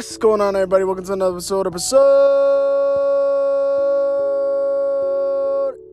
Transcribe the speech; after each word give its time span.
What's 0.00 0.16
going 0.16 0.40
on, 0.40 0.56
everybody? 0.56 0.82
Welcome 0.84 1.04
to 1.04 1.12
another 1.12 1.36
episode, 1.36 1.66
episode 1.66 2.00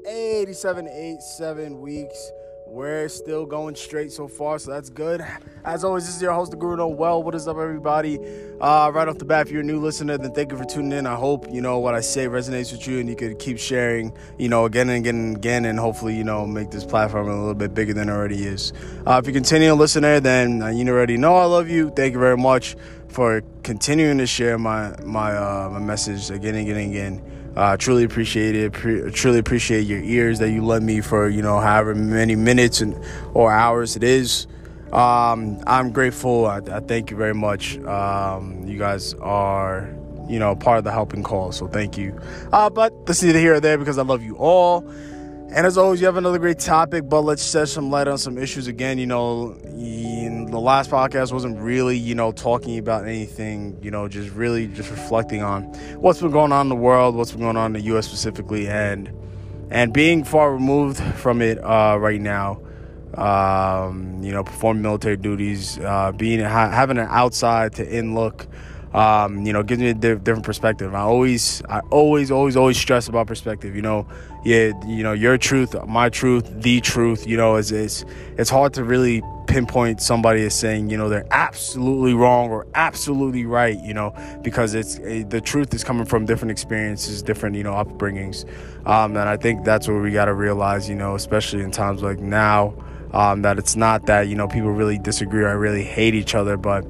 87, 0.08 0.88
87 0.88 1.82
weeks. 1.82 2.32
We're 2.78 3.10
still 3.10 3.48
going 3.48 3.74
straight 3.74 4.12
so 4.12 4.28
far, 4.28 4.60
so 4.60 4.70
that's 4.70 4.92
good. 4.92 5.26
As 5.66 5.84
always, 5.84 6.06
this 6.06 6.18
is 6.18 6.22
your 6.22 6.34
host, 6.34 6.52
the 6.52 6.58
Guru 6.58 6.76
Noel. 6.76 7.24
What 7.24 7.34
is 7.34 7.48
up, 7.48 7.58
everybody? 7.58 8.20
Uh, 8.62 8.92
right 8.94 9.08
off 9.08 9.18
the 9.18 9.26
bat, 9.26 9.48
if 9.48 9.52
you're 9.52 9.62
a 9.62 9.66
new 9.66 9.80
listener, 9.80 10.20
then 10.20 10.32
thank 10.32 10.52
you 10.52 10.60
for 10.60 10.64
tuning 10.64 10.92
in. 10.92 11.08
I 11.08 11.16
hope 11.16 11.52
you 11.52 11.60
know 11.60 11.80
what 11.80 11.96
I 11.96 12.02
say 12.02 12.28
resonates 12.28 12.72
with 12.72 12.88
you, 12.88 13.00
and 13.00 13.10
you 13.10 13.16
could 13.16 13.40
keep 13.40 13.58
sharing, 13.58 14.14
you 14.38 14.48
know, 14.48 14.66
again 14.66 14.90
and 14.90 15.00
again 15.00 15.16
and 15.16 15.38
again, 15.38 15.66
and 15.66 15.80
hopefully, 15.80 16.16
you 16.16 16.24
know, 16.24 16.46
make 16.46 16.70
this 16.70 16.86
platform 16.86 17.30
a 17.30 17.36
little 17.36 17.56
bit 17.56 17.74
bigger 17.74 17.96
than 17.96 18.10
it 18.10 18.12
already 18.12 18.46
is. 18.46 18.74
Uh, 19.08 19.20
if 19.20 19.26
you 19.26 19.34
continue 19.34 19.70
to 19.70 19.74
listen 19.74 20.04
there, 20.04 20.20
then 20.20 20.62
uh, 20.62 20.68
you 20.68 20.88
already 20.88 21.18
know 21.18 21.36
I 21.36 21.46
love 21.46 21.68
you. 21.70 21.90
Thank 21.90 22.14
you 22.14 22.20
very 22.20 22.38
much 22.38 22.76
for 23.08 23.42
continuing 23.64 24.20
to 24.20 24.28
share 24.28 24.60
my 24.60 24.96
my 25.04 25.36
uh, 25.36 25.68
my 25.72 25.80
message 25.80 26.30
again 26.30 26.54
and 26.54 26.70
again 26.70 26.78
and 26.78 26.92
again. 26.92 27.37
Uh, 27.58 27.76
truly 27.76 28.04
appreciate 28.04 28.56
it. 28.56 28.72
Pre- 28.72 29.10
truly 29.10 29.40
appreciate 29.40 29.88
your 29.88 30.00
ears 30.00 30.38
that 30.38 30.52
you 30.52 30.64
lend 30.64 30.86
me 30.86 31.02
for 31.02 31.28
you 31.28 31.42
know 31.42 31.60
however 31.60 31.96
many 31.96 32.36
minutes 32.36 32.82
and 32.82 32.96
or 33.34 33.52
hours 33.52 33.96
it 33.96 34.04
is. 34.04 34.46
Um, 34.94 35.60
I'm 35.66 35.92
grateful. 35.92 36.46
I, 36.46 36.58
I, 36.58 36.82
thank 36.82 37.10
you 37.10 37.18
very 37.18 37.34
much. 37.34 37.80
Um, 37.80 38.68
you 38.68 38.78
guys 38.78 39.16
are 39.16 39.90
you 40.30 40.38
know 40.38 40.56
part 40.56 40.78
of 40.78 40.84
the 40.84 40.92
helping 40.92 41.24
call, 41.24 41.52
so 41.52 41.68
thank 41.68 41.98
you. 41.98 42.22
Uh, 42.54 42.70
but 42.70 43.08
this 43.08 43.18
is 43.18 43.24
neither 43.24 43.40
here 43.40 43.56
or 43.56 43.60
there 43.60 43.80
because 43.80 43.98
I 43.98 44.04
love 44.04 44.22
you 44.22 44.38
all. 44.38 44.82
And 45.50 45.66
as 45.66 45.78
always, 45.78 46.02
you 46.02 46.08
have 46.08 46.18
another 46.18 46.40
great 46.40 46.60
topic, 46.60 47.08
but 47.08 47.22
let's 47.22 47.50
shed 47.50 47.70
some 47.70 47.90
light 47.90 48.08
on 48.08 48.18
some 48.18 48.38
issues 48.38 48.68
again. 48.68 48.98
You 48.98 49.06
know, 49.06 49.54
the 49.54 50.60
last 50.60 50.90
podcast 50.90 51.32
wasn't 51.32 51.58
really, 51.60 51.98
you 51.98 52.16
know, 52.16 52.32
talking 52.32 52.78
about 52.78 53.06
anything, 53.06 53.78
you 53.82 53.90
know, 53.90 54.08
just 54.08 54.34
really 54.34 54.68
just 54.68 54.90
reflecting 54.90 55.42
on 55.42 55.64
what's 56.00 56.22
been 56.22 56.32
going 56.32 56.52
on 56.52 56.66
in 56.66 56.70
the 56.70 56.76
world, 56.76 57.16
what's 57.16 57.32
been 57.32 57.42
going 57.42 57.58
on 57.58 57.76
in 57.76 57.82
the 57.82 57.96
US 57.96 58.08
specifically, 58.08 58.68
and 58.68 59.12
and 59.70 59.94
being 59.94 60.24
far 60.24 60.52
removed 60.52 61.02
from 61.16 61.42
it 61.42 61.64
uh, 61.64 61.98
right 62.00 62.22
now. 62.22 62.62
Um, 63.14 64.22
you 64.22 64.32
know, 64.32 64.44
performing 64.44 64.84
military 64.84 65.18
duties, 65.18 65.80
uh, 65.80 66.12
being 66.12 66.40
ha- 66.42 66.70
having 66.70 66.98
an 66.98 67.08
outside 67.10 67.74
to 67.76 67.98
in 67.98 68.14
look 68.14 68.46
um, 68.98 69.46
you 69.46 69.54
know, 69.54 69.62
gives 69.62 69.80
me 69.80 69.90
a 69.90 69.94
di- 69.94 70.16
different 70.16 70.44
perspective. 70.44 70.96
I 70.96 71.02
always, 71.02 71.62
I 71.70 71.82
always, 71.92 72.32
always, 72.32 72.58
always 72.58 72.80
stress 72.80 73.08
about 73.08 73.28
perspective. 73.28 73.76
You 73.76 73.84
know, 73.84 74.08
yeah, 74.44 74.72
you 74.88 75.04
know, 75.04 75.14
your 75.14 75.38
truth, 75.38 75.76
my 75.88 76.10
truth, 76.10 76.52
the 76.52 76.82
truth. 76.82 77.28
You 77.28 77.38
know, 77.38 77.58
is 77.58 77.72
it's 77.72 78.06
it's 78.40 78.50
hard 78.50 78.74
to 78.74 78.84
really 78.84 79.22
pinpoint 79.46 80.02
somebody 80.02 80.44
as 80.46 80.56
saying, 80.56 80.90
you 80.90 80.98
know, 80.98 81.10
they're 81.10 81.28
absolutely 81.30 82.16
wrong 82.16 82.50
or 82.50 82.66
absolutely 82.74 83.46
right. 83.46 83.80
You 83.84 83.94
know, 83.94 84.16
because 84.42 84.74
it's 84.74 84.98
eh, 85.04 85.24
the 85.28 85.42
truth 85.42 85.76
is 85.76 85.84
coming 85.84 86.06
from 86.06 86.26
different 86.26 86.50
experiences, 86.50 87.22
different 87.22 87.56
you 87.56 87.64
know 87.64 87.74
upbringings, 87.74 88.46
um, 88.88 89.16
and 89.16 89.30
I 89.30 89.38
think 89.38 89.64
that's 89.64 89.88
what 89.88 90.02
we 90.02 90.12
got 90.12 90.26
to 90.26 90.34
realize. 90.34 90.90
You 90.90 90.96
know, 90.96 91.14
especially 91.14 91.62
in 91.62 91.70
times 91.70 92.02
like 92.02 92.20
now. 92.20 92.74
Um, 93.14 93.44
that 93.44 93.58
it's 93.58 93.78
not 93.78 94.06
that 94.08 94.28
you 94.28 94.36
know 94.36 94.50
people 94.50 94.70
really 94.70 94.98
disagree 94.98 95.46
or 95.46 95.58
really 95.58 95.82
hate 95.82 96.14
each 96.14 96.36
other, 96.36 96.58
but 96.58 96.86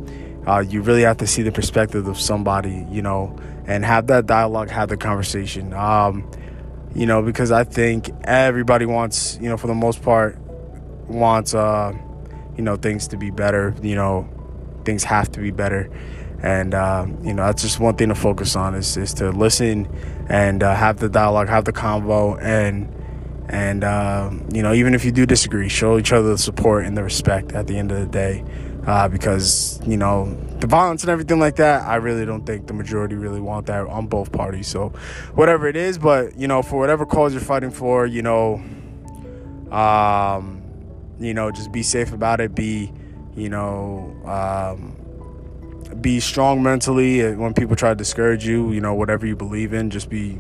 uh, 0.48 0.60
you 0.60 0.82
really 0.82 1.02
have 1.02 1.18
to 1.18 1.28
see 1.28 1.42
the 1.42 1.52
perspective 1.52 2.08
of 2.08 2.20
somebody, 2.20 2.86
you 2.90 3.02
know, 3.02 3.38
and 3.66 3.84
have 3.84 4.08
that 4.08 4.26
dialogue, 4.26 4.70
have 4.70 4.88
the 4.88 4.96
conversation. 4.96 5.74
Um, 5.74 6.30
you 6.96 7.06
know, 7.06 7.22
because 7.22 7.52
I 7.52 7.66
think 7.66 8.10
everybody 8.24 8.86
wants, 8.86 9.38
you 9.42 9.50
know, 9.50 9.58
for 9.58 9.68
the 9.68 9.76
most 9.76 10.02
part, 10.02 10.38
wants, 11.08 11.54
uh, 11.54 11.94
you 12.56 12.64
know, 12.64 12.78
things 12.78 13.10
to 13.10 13.18
be 13.18 13.30
better. 13.30 13.76
You 13.82 13.96
know, 13.96 14.30
things 14.86 15.04
have 15.04 15.30
to 15.34 15.42
be 15.42 15.52
better, 15.52 15.92
and 16.42 16.74
uh, 16.74 17.06
you 17.24 17.34
know, 17.34 17.46
that's 17.46 17.62
just 17.62 17.82
one 17.82 17.98
thing 17.98 18.08
to 18.08 18.16
focus 18.16 18.56
on 18.56 18.74
is 18.74 18.96
is 18.96 19.14
to 19.16 19.32
listen 19.32 19.86
and 20.30 20.64
uh, 20.64 20.74
have 20.74 20.98
the 20.98 21.10
dialogue, 21.10 21.50
have 21.50 21.66
the 21.66 21.74
convo, 21.74 22.42
and 22.42 22.90
and 23.50 23.84
uh, 23.84 24.32
you 24.54 24.64
know, 24.64 24.74
even 24.74 24.96
if 24.96 25.04
you 25.04 25.12
do 25.12 25.26
disagree, 25.26 25.68
show 25.68 25.98
each 25.98 26.14
other 26.14 26.30
the 26.30 26.38
support 26.38 26.86
and 26.86 26.96
the 26.98 27.04
respect 27.04 27.52
at 27.52 27.68
the 27.68 27.78
end 27.78 27.92
of 27.92 28.00
the 28.00 28.06
day 28.06 28.46
uh, 28.88 29.08
because 29.10 29.82
you 29.86 29.98
know 29.98 30.34
the 30.60 30.68
violence 30.68 31.04
and 31.04 31.12
everything 31.12 31.40
like 31.40 31.58
that. 31.58 31.84
I 31.84 31.96
really 31.98 32.26
don't 32.26 32.46
think 32.46 32.68
the 32.68 32.74
majority 32.74 33.16
really 33.16 33.42
want 33.42 33.68
that 33.68 33.86
on 33.86 34.08
both 34.08 34.32
parties. 34.32 34.68
So 34.68 34.90
whatever 35.36 35.68
it 35.68 35.76
is, 35.76 35.98
but 35.98 36.38
you 36.38 36.48
know, 36.48 36.64
for 36.64 36.80
whatever 36.80 37.06
cause 37.06 37.34
you're 37.34 37.42
fighting 37.42 37.70
for, 37.70 38.06
you 38.06 38.22
know, 38.22 38.64
um, 39.72 40.64
you 41.20 41.34
know, 41.34 41.52
just 41.52 41.72
be 41.72 41.84
safe 41.84 42.14
about 42.14 42.40
it. 42.40 42.56
Be, 42.56 42.92
you 43.36 43.50
know, 43.50 44.16
um, 44.26 44.96
be 46.02 46.22
strong 46.22 46.64
mentally. 46.64 47.36
When 47.36 47.54
people 47.54 47.76
try 47.76 47.90
to 47.90 47.96
discourage 47.96 48.48
you, 48.48 48.72
you 48.72 48.80
know, 48.80 48.94
whatever 48.94 49.28
you 49.28 49.36
believe 49.36 49.74
in, 49.74 49.90
just 49.90 50.10
be, 50.10 50.40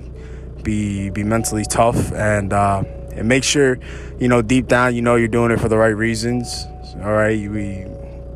be, 0.64 1.10
be 1.10 1.24
mentally 1.24 1.66
tough 1.66 2.12
and. 2.14 2.54
Uh, 2.54 2.84
and 3.18 3.28
make 3.28 3.44
sure, 3.44 3.80
you 4.20 4.28
know, 4.28 4.44
deep 4.44 4.68
down, 4.68 4.94
you 4.94 5.02
know, 5.02 5.16
you're 5.16 5.28
doing 5.28 5.50
it 5.50 5.60
for 5.60 5.68
the 5.68 5.76
right 5.76 5.88
reasons. 5.88 6.68
All 6.98 7.14
right, 7.14 7.50
we 7.50 7.84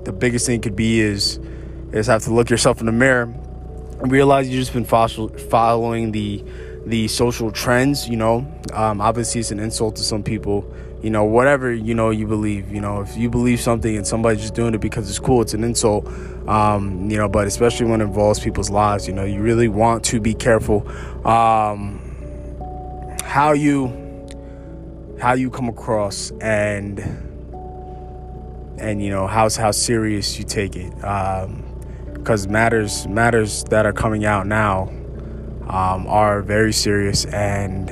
the 0.03 0.11
biggest 0.11 0.45
thing 0.45 0.61
could 0.61 0.75
be 0.75 0.99
is 0.99 1.39
is 1.91 2.07
have 2.07 2.23
to 2.23 2.33
look 2.33 2.49
yourself 2.49 2.79
in 2.79 2.85
the 2.85 2.91
mirror 2.91 3.23
and 4.01 4.11
realize 4.11 4.49
you've 4.49 4.59
just 4.59 4.73
been 4.73 4.85
following 4.85 6.11
the 6.11 6.43
the 6.85 7.07
social 7.07 7.51
trends 7.51 8.09
you 8.09 8.17
know? 8.17 8.45
Um, 8.73 9.01
obviously 9.01 9.41
it's 9.41 9.51
an 9.51 9.59
insult 9.59 9.97
to 9.97 10.03
some 10.03 10.23
people 10.23 10.73
you 11.03 11.09
know 11.09 11.23
whatever 11.23 11.71
you 11.71 11.93
know 11.93 12.09
you 12.09 12.25
believe 12.27 12.71
you 12.71 12.81
know? 12.81 13.01
If 13.01 13.15
you 13.17 13.29
believe 13.29 13.59
something 13.59 13.95
and 13.95 14.05
somebody's 14.07 14.41
just 14.41 14.55
doing 14.55 14.73
it 14.73 14.81
because 14.81 15.09
it's 15.09 15.19
cool 15.19 15.41
it's 15.41 15.53
an 15.53 15.63
insult 15.63 16.07
um, 16.47 17.09
you 17.09 17.17
know 17.17 17.29
but 17.29 17.45
especially 17.47 17.85
when 17.85 18.01
it 18.01 18.05
involves 18.05 18.39
people's 18.39 18.69
lives 18.69 19.07
you 19.07 19.13
know 19.13 19.25
you 19.25 19.41
really 19.41 19.67
want 19.67 20.03
to 20.05 20.19
be 20.19 20.33
careful 20.33 20.87
um, 21.27 21.99
how 23.23 23.51
you 23.51 23.97
how 25.19 25.33
you 25.33 25.51
come 25.51 25.69
across 25.69 26.31
and 26.41 27.30
and 28.81 29.01
you 29.01 29.11
know 29.11 29.27
how 29.27 29.49
how 29.49 29.71
serious 29.71 30.37
you 30.37 30.43
take 30.43 30.75
it. 30.75 30.93
Because 30.95 32.45
um, 32.45 32.51
matters 32.51 33.07
matters 33.07 33.63
that 33.65 33.85
are 33.85 33.93
coming 33.93 34.25
out 34.25 34.47
now 34.47 34.89
um, 35.69 36.07
are 36.07 36.41
very 36.41 36.73
serious 36.73 37.25
and 37.25 37.89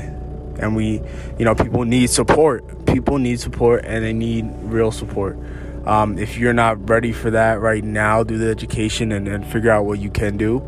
and 0.59 0.75
we 0.75 1.01
you 1.37 1.45
know 1.45 1.55
people 1.55 1.85
need 1.85 2.09
support. 2.09 2.85
People 2.85 3.19
need 3.19 3.39
support 3.39 3.85
and 3.85 4.03
they 4.03 4.13
need 4.13 4.49
real 4.63 4.91
support. 4.91 5.37
Um, 5.85 6.17
if 6.17 6.37
you're 6.37 6.53
not 6.53 6.89
ready 6.89 7.13
for 7.13 7.31
that 7.31 7.61
right 7.61 7.83
now 7.83 8.23
do 8.23 8.37
the 8.37 8.49
education 8.49 9.11
and, 9.11 9.27
and 9.27 9.45
figure 9.45 9.71
out 9.71 9.85
what 9.85 9.99
you 9.99 10.09
can 10.09 10.37
do. 10.37 10.61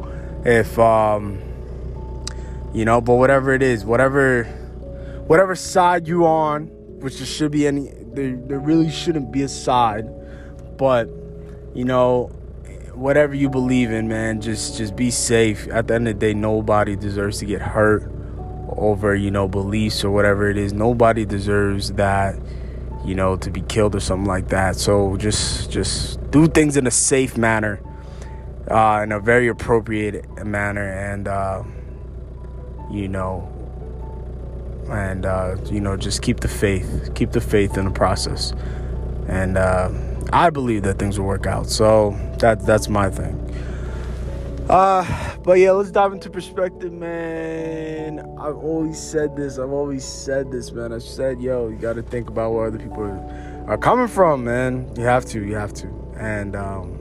If 0.45 0.77
um, 0.79 1.41
you 2.73 2.85
know 2.85 3.01
but 3.01 3.15
whatever 3.15 3.53
it 3.53 3.61
is 3.61 3.83
whatever 3.83 4.43
whatever 5.27 5.55
side 5.55 6.07
you're 6.07 6.27
on 6.27 6.67
which 7.01 7.17
there 7.17 7.25
should 7.25 7.51
be 7.51 7.67
any 7.67 7.91
there, 8.13 8.35
there 8.35 8.59
really 8.59 8.89
shouldn't 8.89 9.31
be 9.31 9.41
a 9.43 9.49
side 9.49 10.07
but 10.77 11.09
you 11.73 11.85
know 11.85 12.31
whatever 12.93 13.33
you 13.33 13.49
believe 13.49 13.91
in 13.91 14.07
man 14.07 14.41
just 14.41 14.77
just 14.77 14.95
be 14.95 15.11
safe. 15.11 15.67
At 15.69 15.87
the 15.87 15.95
end 15.95 16.07
of 16.07 16.15
the 16.15 16.19
day 16.19 16.33
nobody 16.33 16.95
deserves 16.95 17.39
to 17.39 17.45
get 17.45 17.61
hurt 17.61 18.11
over 18.69 19.15
you 19.15 19.31
know 19.31 19.47
beliefs 19.47 20.03
or 20.03 20.11
whatever 20.11 20.49
it 20.49 20.57
is. 20.57 20.73
Nobody 20.73 21.25
deserves 21.25 21.93
that 21.93 22.35
you 23.05 23.15
know 23.15 23.35
to 23.37 23.49
be 23.49 23.61
killed 23.61 23.95
or 23.95 23.99
something 23.99 24.27
like 24.27 24.49
that. 24.49 24.75
So 24.75 25.17
just 25.17 25.71
just 25.71 26.19
do 26.31 26.47
things 26.47 26.77
in 26.77 26.87
a 26.87 26.91
safe 26.91 27.37
manner 27.37 27.81
uh, 28.69 29.01
in 29.03 29.11
a 29.11 29.19
very 29.19 29.47
appropriate 29.47 30.45
manner 30.45 30.87
and 30.87 31.27
uh, 31.27 31.63
you 32.91 33.07
know 33.07 33.50
and 34.91 35.25
uh, 35.25 35.55
you 35.65 35.79
know 35.79 35.95
just 35.95 36.21
keep 36.21 36.41
the 36.41 36.47
faith 36.47 37.11
keep 37.15 37.31
the 37.31 37.41
faith 37.41 37.77
in 37.77 37.85
the 37.85 37.91
process. 37.91 38.53
And 39.27 39.57
uh, 39.57 39.89
i 40.33 40.49
believe 40.49 40.83
that 40.83 40.99
things 40.99 41.19
will 41.19 41.27
work 41.27 41.45
out. 41.45 41.69
So 41.69 42.11
that 42.39 42.65
that's 42.65 42.89
my 42.89 43.09
thing. 43.09 43.37
Uh, 44.69 45.37
but 45.43 45.53
yeah 45.53 45.71
let's 45.71 45.91
dive 45.91 46.13
into 46.13 46.29
perspective 46.29 46.91
man. 46.91 48.19
I've 48.39 48.57
always 48.57 48.99
said 48.99 49.35
this 49.35 49.57
i've 49.57 49.71
always 49.71 50.03
said 50.03 50.51
this 50.51 50.71
man. 50.71 50.93
I 50.93 50.99
said 50.99 51.41
yo 51.41 51.69
you 51.69 51.77
got 51.77 51.93
to 51.93 52.03
think 52.03 52.29
about 52.29 52.51
where 52.53 52.67
other 52.67 52.79
people 52.79 53.03
are 53.67 53.77
coming 53.77 54.07
from 54.07 54.43
man. 54.43 54.91
You 54.97 55.03
have 55.03 55.25
to 55.27 55.43
you 55.45 55.55
have 55.55 55.73
to. 55.75 55.87
And 56.17 56.55
um, 56.55 56.97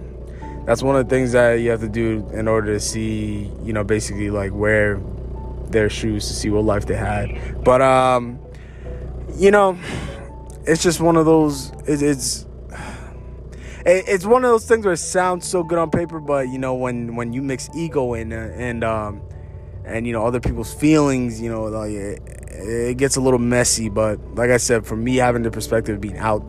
that's 0.65 0.83
one 0.83 0.97
of 0.97 1.09
the 1.09 1.15
things 1.15 1.33
that 1.33 1.55
you 1.55 1.71
have 1.71 1.81
to 1.81 1.89
do 1.89 2.27
in 2.33 2.49
order 2.49 2.73
to 2.73 2.81
see 2.81 3.51
you 3.63 3.73
know 3.73 3.85
basically 3.85 4.31
like 4.31 4.53
where 4.53 5.01
their 5.73 5.89
shoes 5.89 6.27
to 6.29 6.35
see 6.35 6.51
what 6.51 6.65
life 6.65 6.87
they 6.87 6.97
had. 6.97 7.65
But 7.65 7.83
um, 7.83 8.39
you 9.37 9.51
know, 9.51 9.79
it's 10.67 10.83
just 10.83 11.01
one 11.01 11.17
of 11.17 11.27
those. 11.27 11.71
It, 11.87 12.03
it's 12.03 12.47
it's 13.87 14.25
one 14.25 14.45
of 14.45 14.51
those 14.51 14.67
things 14.67 14.85
where 14.85 14.95
it 14.95 14.99
sounds 14.99 15.47
so 15.47 15.63
good 15.63 15.79
on 15.79 15.91
paper, 15.91 16.21
but 16.21 16.49
you 16.49 16.59
know 16.59 16.75
when 16.75 17.17
when 17.17 17.33
you 17.33 17.43
mix 17.43 17.69
ego 17.75 18.15
in 18.15 18.33
uh, 18.33 18.53
and 18.57 18.85
um, 18.85 19.23
and 19.85 20.07
you 20.07 20.13
know 20.13 20.27
other 20.27 20.41
people's 20.41 20.73
feelings, 20.73 21.41
you 21.41 21.51
know, 21.51 21.65
like 21.65 21.93
it, 21.93 22.23
it 22.49 22.97
gets 22.97 23.17
a 23.17 23.21
little 23.21 23.39
messy. 23.39 23.89
But 23.89 24.21
like 24.35 24.51
I 24.51 24.59
said, 24.59 24.87
for 24.87 24.97
me 24.97 25.17
having 25.17 25.43
the 25.43 25.51
perspective 25.51 25.97
of 25.97 26.01
being 26.01 26.19
out, 26.19 26.43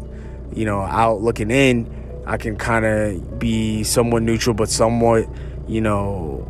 you 0.54 0.66
know, 0.66 0.82
out 0.82 1.22
looking 1.22 1.52
in, 1.52 2.24
I 2.26 2.38
can 2.38 2.58
kind 2.58 2.86
of 2.86 3.40
be 3.40 3.84
somewhat 3.84 4.24
neutral, 4.24 4.54
but 4.54 4.70
somewhat 4.70 5.28
you 5.72 5.80
know, 5.80 6.46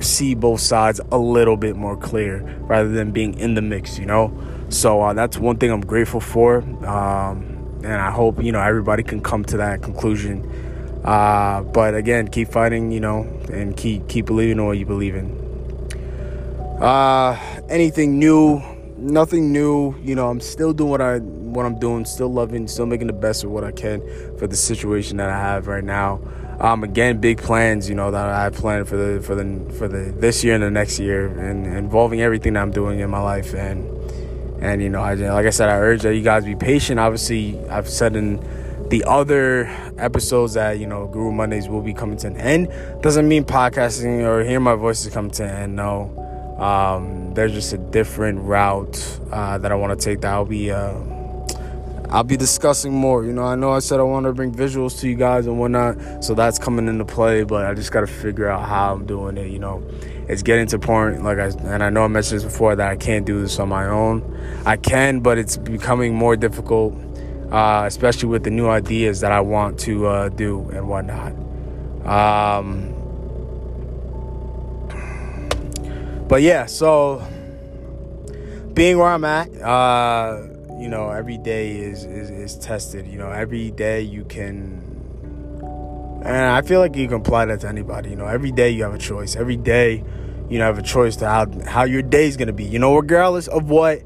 see 0.00 0.34
both 0.34 0.60
sides 0.60 1.00
a 1.12 1.18
little 1.18 1.56
bit 1.56 1.76
more 1.76 1.96
clear 1.96 2.42
rather 2.60 2.88
than 2.88 3.10
being 3.10 3.38
in 3.38 3.54
the 3.54 3.62
mix, 3.62 3.98
you 3.98 4.06
know? 4.06 4.36
So 4.68 5.00
uh, 5.02 5.12
that's 5.12 5.38
one 5.38 5.56
thing 5.58 5.70
I'm 5.70 5.80
grateful 5.80 6.20
for. 6.20 6.58
Um, 6.86 7.54
and 7.84 7.94
I 7.94 8.10
hope, 8.10 8.42
you 8.42 8.52
know, 8.52 8.60
everybody 8.60 9.02
can 9.02 9.20
come 9.20 9.44
to 9.46 9.58
that 9.58 9.82
conclusion. 9.82 10.50
Uh, 11.04 11.62
but 11.62 11.94
again, 11.94 12.28
keep 12.28 12.48
fighting, 12.48 12.90
you 12.90 13.00
know, 13.00 13.22
and 13.52 13.76
keep 13.76 14.08
keep 14.08 14.24
believing 14.24 14.58
in 14.58 14.64
what 14.64 14.78
you 14.78 14.86
believe 14.86 15.14
in. 15.14 15.44
Uh, 16.80 17.38
anything 17.68 18.18
new? 18.18 18.62
Nothing 18.96 19.52
new. 19.52 19.94
You 20.02 20.14
know, 20.14 20.28
I'm 20.30 20.40
still 20.40 20.72
doing 20.72 20.90
what 20.90 21.02
I 21.02 21.18
what 21.18 21.66
I'm 21.66 21.78
doing. 21.78 22.06
Still 22.06 22.32
loving. 22.32 22.66
Still 22.66 22.86
making 22.86 23.08
the 23.08 23.12
best 23.12 23.44
of 23.44 23.50
what 23.50 23.64
I 23.64 23.70
can 23.70 24.00
for 24.38 24.46
the 24.46 24.56
situation 24.56 25.18
that 25.18 25.28
I 25.28 25.38
have 25.38 25.66
right 25.66 25.84
now. 25.84 26.20
Um, 26.60 26.84
again, 26.84 27.18
big 27.20 27.38
plans, 27.38 27.88
you 27.88 27.94
know, 27.94 28.10
that 28.10 28.28
I 28.28 28.44
have 28.44 28.54
planned 28.54 28.88
for 28.88 28.96
the 28.96 29.20
for 29.20 29.34
the 29.34 29.72
for 29.74 29.88
the 29.88 30.12
this 30.12 30.44
year 30.44 30.54
and 30.54 30.62
the 30.62 30.70
next 30.70 30.98
year, 30.98 31.26
and 31.26 31.66
involving 31.66 32.20
everything 32.20 32.54
that 32.54 32.62
I'm 32.62 32.70
doing 32.70 33.00
in 33.00 33.10
my 33.10 33.20
life. 33.20 33.54
And 33.54 33.88
and 34.62 34.82
you 34.82 34.88
know, 34.88 35.00
I, 35.00 35.14
like 35.14 35.46
I 35.46 35.50
said, 35.50 35.68
I 35.68 35.76
urge 35.76 36.02
that 36.02 36.14
you 36.14 36.22
guys 36.22 36.44
be 36.44 36.54
patient. 36.54 37.00
Obviously, 37.00 37.58
I've 37.68 37.88
said 37.88 38.16
in 38.16 38.40
the 38.88 39.04
other 39.04 39.66
episodes 39.98 40.54
that 40.54 40.78
you 40.78 40.86
know 40.86 41.06
Guru 41.08 41.32
Mondays 41.32 41.68
will 41.68 41.82
be 41.82 41.94
coming 41.94 42.16
to 42.18 42.28
an 42.28 42.36
end. 42.36 42.68
Doesn't 43.02 43.28
mean 43.28 43.44
podcasting 43.44 44.24
or 44.24 44.44
hearing 44.44 44.62
my 44.62 44.74
voice 44.74 45.04
is 45.04 45.12
coming 45.12 45.32
to 45.32 45.44
an 45.44 45.50
end. 45.50 45.76
No, 45.76 46.56
um, 46.58 47.34
there's 47.34 47.52
just 47.52 47.72
a 47.72 47.78
different 47.78 48.40
route 48.40 49.18
uh, 49.32 49.58
that 49.58 49.72
I 49.72 49.74
want 49.74 49.98
to 49.98 50.04
take. 50.04 50.20
That 50.20 50.32
I'll 50.32 50.44
be. 50.44 50.70
Uh, 50.70 51.13
I'll 52.14 52.22
be 52.22 52.36
discussing 52.36 52.92
more. 52.92 53.24
You 53.24 53.32
know, 53.32 53.42
I 53.42 53.56
know 53.56 53.72
I 53.72 53.80
said 53.80 53.98
I 53.98 54.04
want 54.04 54.26
to 54.26 54.32
bring 54.32 54.54
visuals 54.54 55.00
to 55.00 55.08
you 55.08 55.16
guys 55.16 55.48
and 55.48 55.58
whatnot, 55.58 56.22
so 56.22 56.32
that's 56.32 56.60
coming 56.60 56.86
into 56.86 57.04
play. 57.04 57.42
But 57.42 57.66
I 57.66 57.74
just 57.74 57.90
got 57.90 58.02
to 58.02 58.06
figure 58.06 58.48
out 58.48 58.68
how 58.68 58.94
I'm 58.94 59.04
doing 59.04 59.36
it. 59.36 59.50
You 59.50 59.58
know, 59.58 59.82
it's 60.28 60.44
getting 60.44 60.68
to 60.68 60.78
point 60.78 61.24
like 61.24 61.38
I 61.38 61.46
and 61.46 61.82
I 61.82 61.90
know 61.90 62.04
I 62.04 62.06
mentioned 62.06 62.36
this 62.38 62.44
before 62.44 62.76
that 62.76 62.88
I 62.88 62.94
can't 62.94 63.26
do 63.26 63.40
this 63.40 63.58
on 63.58 63.68
my 63.68 63.86
own. 63.88 64.22
I 64.64 64.76
can, 64.76 65.20
but 65.20 65.38
it's 65.38 65.56
becoming 65.56 66.14
more 66.14 66.36
difficult, 66.36 66.94
uh, 67.50 67.82
especially 67.84 68.28
with 68.28 68.44
the 68.44 68.50
new 68.50 68.68
ideas 68.68 69.18
that 69.18 69.32
I 69.32 69.40
want 69.40 69.80
to 69.80 70.06
uh, 70.06 70.28
do 70.28 70.70
and 70.70 70.88
whatnot. 70.88 71.32
Um, 72.06 72.92
but 76.28 76.42
yeah, 76.42 76.66
so 76.66 77.26
being 78.72 78.98
where 78.98 79.08
I'm 79.08 79.24
at. 79.24 79.52
Uh, 79.60 80.53
you 80.78 80.88
know 80.88 81.10
every 81.10 81.38
day 81.38 81.76
is, 81.76 82.04
is 82.04 82.30
is 82.30 82.58
tested 82.58 83.06
you 83.06 83.18
know 83.18 83.30
every 83.30 83.70
day 83.70 84.00
you 84.00 84.24
can 84.24 84.82
and 86.24 86.46
i 86.46 86.62
feel 86.62 86.80
like 86.80 86.96
you 86.96 87.06
can 87.06 87.20
apply 87.20 87.44
that 87.44 87.60
to 87.60 87.68
anybody 87.68 88.10
you 88.10 88.16
know 88.16 88.26
every 88.26 88.50
day 88.50 88.70
you 88.70 88.82
have 88.82 88.94
a 88.94 88.98
choice 88.98 89.36
every 89.36 89.56
day 89.56 90.02
you 90.48 90.58
know 90.58 90.64
have 90.64 90.78
a 90.78 90.82
choice 90.82 91.16
to 91.16 91.28
how 91.28 91.46
how 91.66 91.84
your 91.84 92.02
day's 92.02 92.36
gonna 92.36 92.52
be 92.52 92.64
you 92.64 92.78
know 92.78 92.96
regardless 92.96 93.46
of 93.48 93.68
what 93.68 94.00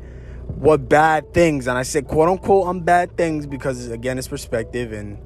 what 0.47 0.88
bad 0.88 1.32
things 1.32 1.67
and 1.67 1.79
i 1.79 1.82
said 1.82 2.06
quote 2.06 2.29
unquote 2.29 2.67
on 2.67 2.81
bad 2.81 3.17
things 3.17 3.47
because 3.47 3.88
again 3.91 4.19
it's 4.19 4.29
perspective 4.29 4.93
and 4.93 5.19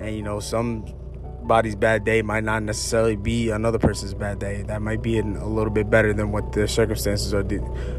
and 0.00 0.16
you 0.16 0.22
know 0.22 0.40
somebody's 0.40 1.74
bad 1.76 2.04
day 2.04 2.22
might 2.22 2.44
not 2.44 2.62
necessarily 2.62 3.16
be 3.16 3.50
another 3.50 3.78
person's 3.78 4.14
bad 4.14 4.38
day 4.38 4.62
that 4.62 4.82
might 4.82 5.02
be 5.02 5.18
a 5.18 5.22
little 5.22 5.70
bit 5.72 5.88
better 5.90 6.12
than 6.12 6.32
what 6.32 6.52
their 6.52 6.66
circumstances 6.66 7.32
are 7.32 7.44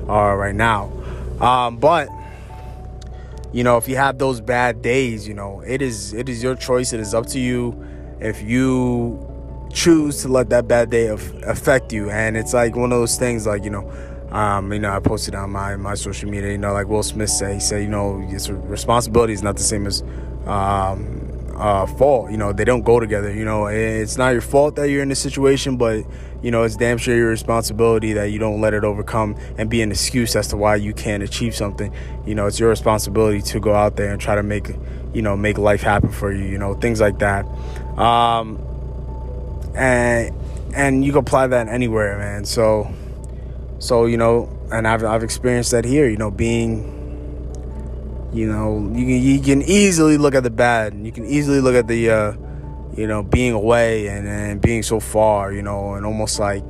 are 0.10 0.38
right 0.38 0.56
now. 0.56 0.92
Um, 1.40 1.78
but 1.78 2.10
you 3.56 3.64
know 3.64 3.78
if 3.78 3.88
you 3.88 3.96
have 3.96 4.18
those 4.18 4.42
bad 4.42 4.82
days 4.82 5.28
you 5.28 5.34
know 5.34 5.62
it 5.66 5.82
is 5.82 6.14
it 6.14 6.28
is 6.28 6.44
your 6.44 6.56
choice. 6.56 6.94
It 6.94 7.00
is 7.00 7.14
up 7.14 7.26
to 7.28 7.40
you 7.40 7.74
if 8.20 8.42
you 8.42 9.32
choose 9.74 10.22
to 10.22 10.28
let 10.28 10.50
that 10.50 10.68
bad 10.68 10.90
day 10.90 11.08
affect 11.08 11.92
you. 11.92 12.10
And 12.10 12.38
it's 12.38 12.54
like 12.54 12.76
one 12.76 12.92
of 12.92 13.00
those 13.00 13.18
things 13.18 13.48
like 13.48 13.64
you 13.64 13.70
know 13.70 13.90
um, 14.32 14.74
you 14.74 14.80
know, 14.80 14.92
I 14.92 15.00
posted 15.00 15.34
on 15.34 15.52
my, 15.52 15.78
my 15.78 15.94
social 15.94 16.30
media, 16.30 16.52
you 16.52 16.58
know, 16.58 16.74
like 16.74 16.88
Will 16.88 17.04
Smith 17.04 17.30
said, 17.30 17.54
he 17.54 17.60
said, 17.62 17.84
you 17.84 17.88
know, 17.88 18.20
his 18.20 18.52
responsibility 18.52 19.32
is 19.32 19.42
not 19.42 19.56
the 19.56 19.64
same 19.64 19.88
as 19.88 20.02
um, 20.46 21.35
uh, 21.56 21.86
fault. 21.86 22.32
You 22.32 22.38
know, 22.38 22.54
they 22.54 22.66
don't 22.66 22.84
go 22.84 23.00
together. 23.00 23.34
You 23.34 23.46
know, 23.46 23.68
it's 23.68 24.18
not 24.18 24.30
your 24.30 24.42
fault 24.42 24.76
that 24.76 24.90
you're 24.90 25.02
in 25.02 25.10
this 25.10 25.20
situation, 25.20 25.78
but 25.78 26.06
you 26.42 26.52
know, 26.52 26.64
it's 26.64 26.76
damn 26.76 26.98
sure 26.98 27.16
your 27.16 27.30
responsibility 27.30 28.14
that 28.14 28.26
you 28.26 28.40
don't 28.40 28.62
let 28.62 28.74
it 28.74 28.84
overcome 28.84 29.36
and 29.58 29.70
be 29.70 29.82
an 29.82 29.92
excuse 29.92 30.36
as 30.36 30.48
to 30.50 30.58
why 30.58 30.76
you 30.76 30.94
can't 30.94 31.24
achieve 31.24 31.56
something. 31.56 31.94
You 32.26 32.36
know, 32.36 32.46
it's 32.46 32.60
your 32.60 32.70
responsibility 32.70 33.42
to 33.44 33.60
go 33.60 33.74
out 33.74 33.96
there 33.96 34.12
and 34.12 34.22
try 34.22 34.36
to 34.36 34.44
make, 34.44 34.70
you 35.14 35.22
know, 35.22 35.36
make 35.36 35.58
life 35.58 35.82
happen 35.82 36.12
for 36.12 36.32
you. 36.32 36.44
You 36.44 36.58
know, 36.58 36.74
things 36.76 37.02
like 37.02 37.20
that. 37.20 37.46
Um, 37.98 38.60
and 39.76 40.34
and 40.76 41.06
you 41.06 41.12
can 41.12 41.20
apply 41.20 41.48
that 41.48 41.68
anywhere, 41.68 42.18
man. 42.18 42.46
So, 42.46 42.94
so 43.80 44.06
you 44.06 44.18
know, 44.18 44.50
and 44.72 44.88
I've 44.88 45.04
I've 45.04 45.24
experienced 45.24 45.72
that 45.72 45.86
here. 45.86 46.10
You 46.10 46.18
know, 46.18 46.32
being 46.32 47.05
you 48.36 48.52
know, 48.52 48.92
you 48.94 49.06
can, 49.06 49.22
you 49.22 49.40
can 49.40 49.62
easily 49.62 50.18
look 50.18 50.36
at 50.36 50.44
the 50.44 50.50
bad. 50.50 50.94
You 50.94 51.12
can 51.12 51.26
easily 51.26 51.62
look 51.62 51.74
at 51.74 51.88
the, 51.88 52.10
uh, 52.10 52.34
you 52.98 53.08
know, 53.08 53.24
being 53.24 53.54
away 53.54 54.08
and, 54.08 54.28
and 54.28 54.62
being 54.62 54.84
so 54.84 55.00
far, 55.00 55.54
you 55.54 55.62
know, 55.62 55.94
and 55.94 56.06
almost 56.06 56.38
like, 56.38 56.70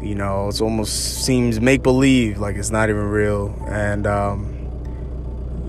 you 0.00 0.14
know, 0.14 0.48
it's 0.48 0.60
almost 0.60 1.24
seems 1.24 1.60
make 1.60 1.82
believe, 1.82 2.38
like 2.38 2.54
it's 2.54 2.70
not 2.70 2.88
even 2.88 3.02
real. 3.02 3.52
And, 3.68 4.06
um, 4.06 4.56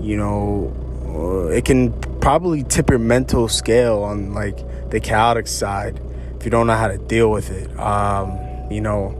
you 0.00 0.16
know, 0.16 0.72
uh, 1.08 1.46
it 1.48 1.64
can 1.64 1.92
probably 2.20 2.62
tip 2.62 2.88
your 2.88 3.00
mental 3.00 3.48
scale 3.48 4.04
on 4.04 4.32
like 4.32 4.56
the 4.90 5.00
chaotic 5.00 5.48
side 5.48 6.00
if 6.36 6.44
you 6.44 6.50
don't 6.50 6.68
know 6.68 6.76
how 6.76 6.86
to 6.86 6.98
deal 6.98 7.30
with 7.30 7.50
it. 7.50 7.76
Um, 7.76 8.38
you 8.70 8.80
know, 8.80 9.18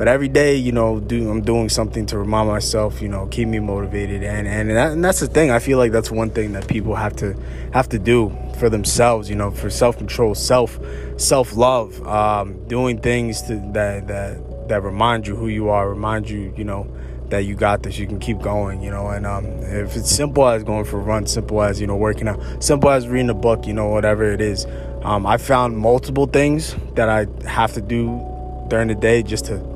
but 0.00 0.08
every 0.08 0.28
day, 0.28 0.56
you 0.56 0.72
know, 0.72 0.98
do 0.98 1.28
I'm 1.28 1.42
doing 1.42 1.68
something 1.68 2.06
to 2.06 2.16
remind 2.16 2.48
myself, 2.48 3.02
you 3.02 3.08
know, 3.10 3.26
keep 3.26 3.46
me 3.46 3.58
motivated, 3.58 4.22
and 4.22 4.48
and, 4.48 4.70
that, 4.70 4.92
and 4.92 5.04
that's 5.04 5.20
the 5.20 5.26
thing. 5.26 5.50
I 5.50 5.58
feel 5.58 5.76
like 5.76 5.92
that's 5.92 6.10
one 6.10 6.30
thing 6.30 6.52
that 6.52 6.66
people 6.68 6.94
have 6.94 7.14
to 7.16 7.36
have 7.74 7.86
to 7.90 7.98
do 7.98 8.34
for 8.58 8.70
themselves, 8.70 9.28
you 9.28 9.36
know, 9.36 9.50
for 9.50 9.68
self 9.68 9.98
control, 9.98 10.34
self 10.34 10.78
self 11.18 11.54
love, 11.54 12.00
um, 12.06 12.66
doing 12.66 12.98
things 12.98 13.42
to, 13.42 13.56
that 13.74 14.08
that 14.08 14.68
that 14.70 14.82
remind 14.82 15.26
you 15.26 15.36
who 15.36 15.48
you 15.48 15.68
are, 15.68 15.90
remind 15.90 16.30
you, 16.30 16.54
you 16.56 16.64
know, 16.64 16.90
that 17.28 17.40
you 17.40 17.54
got 17.54 17.82
this, 17.82 17.98
you 17.98 18.06
can 18.06 18.18
keep 18.18 18.38
going, 18.40 18.80
you 18.80 18.90
know. 18.90 19.08
And 19.08 19.26
um, 19.26 19.44
if 19.44 19.96
it's 19.96 20.10
simple 20.10 20.48
as 20.48 20.64
going 20.64 20.86
for 20.86 20.98
a 20.98 21.02
run, 21.02 21.26
simple 21.26 21.60
as 21.60 21.78
you 21.78 21.86
know 21.86 21.96
working 21.96 22.26
out, 22.26 22.40
simple 22.64 22.88
as 22.88 23.06
reading 23.06 23.28
a 23.28 23.34
book, 23.34 23.66
you 23.66 23.74
know, 23.74 23.88
whatever 23.88 24.24
it 24.32 24.40
is. 24.40 24.66
Um, 25.02 25.26
I 25.26 25.36
found 25.36 25.76
multiple 25.76 26.24
things 26.24 26.74
that 26.94 27.10
I 27.10 27.26
have 27.46 27.74
to 27.74 27.82
do 27.82 28.26
during 28.68 28.88
the 28.88 28.94
day 28.94 29.22
just 29.22 29.44
to 29.44 29.69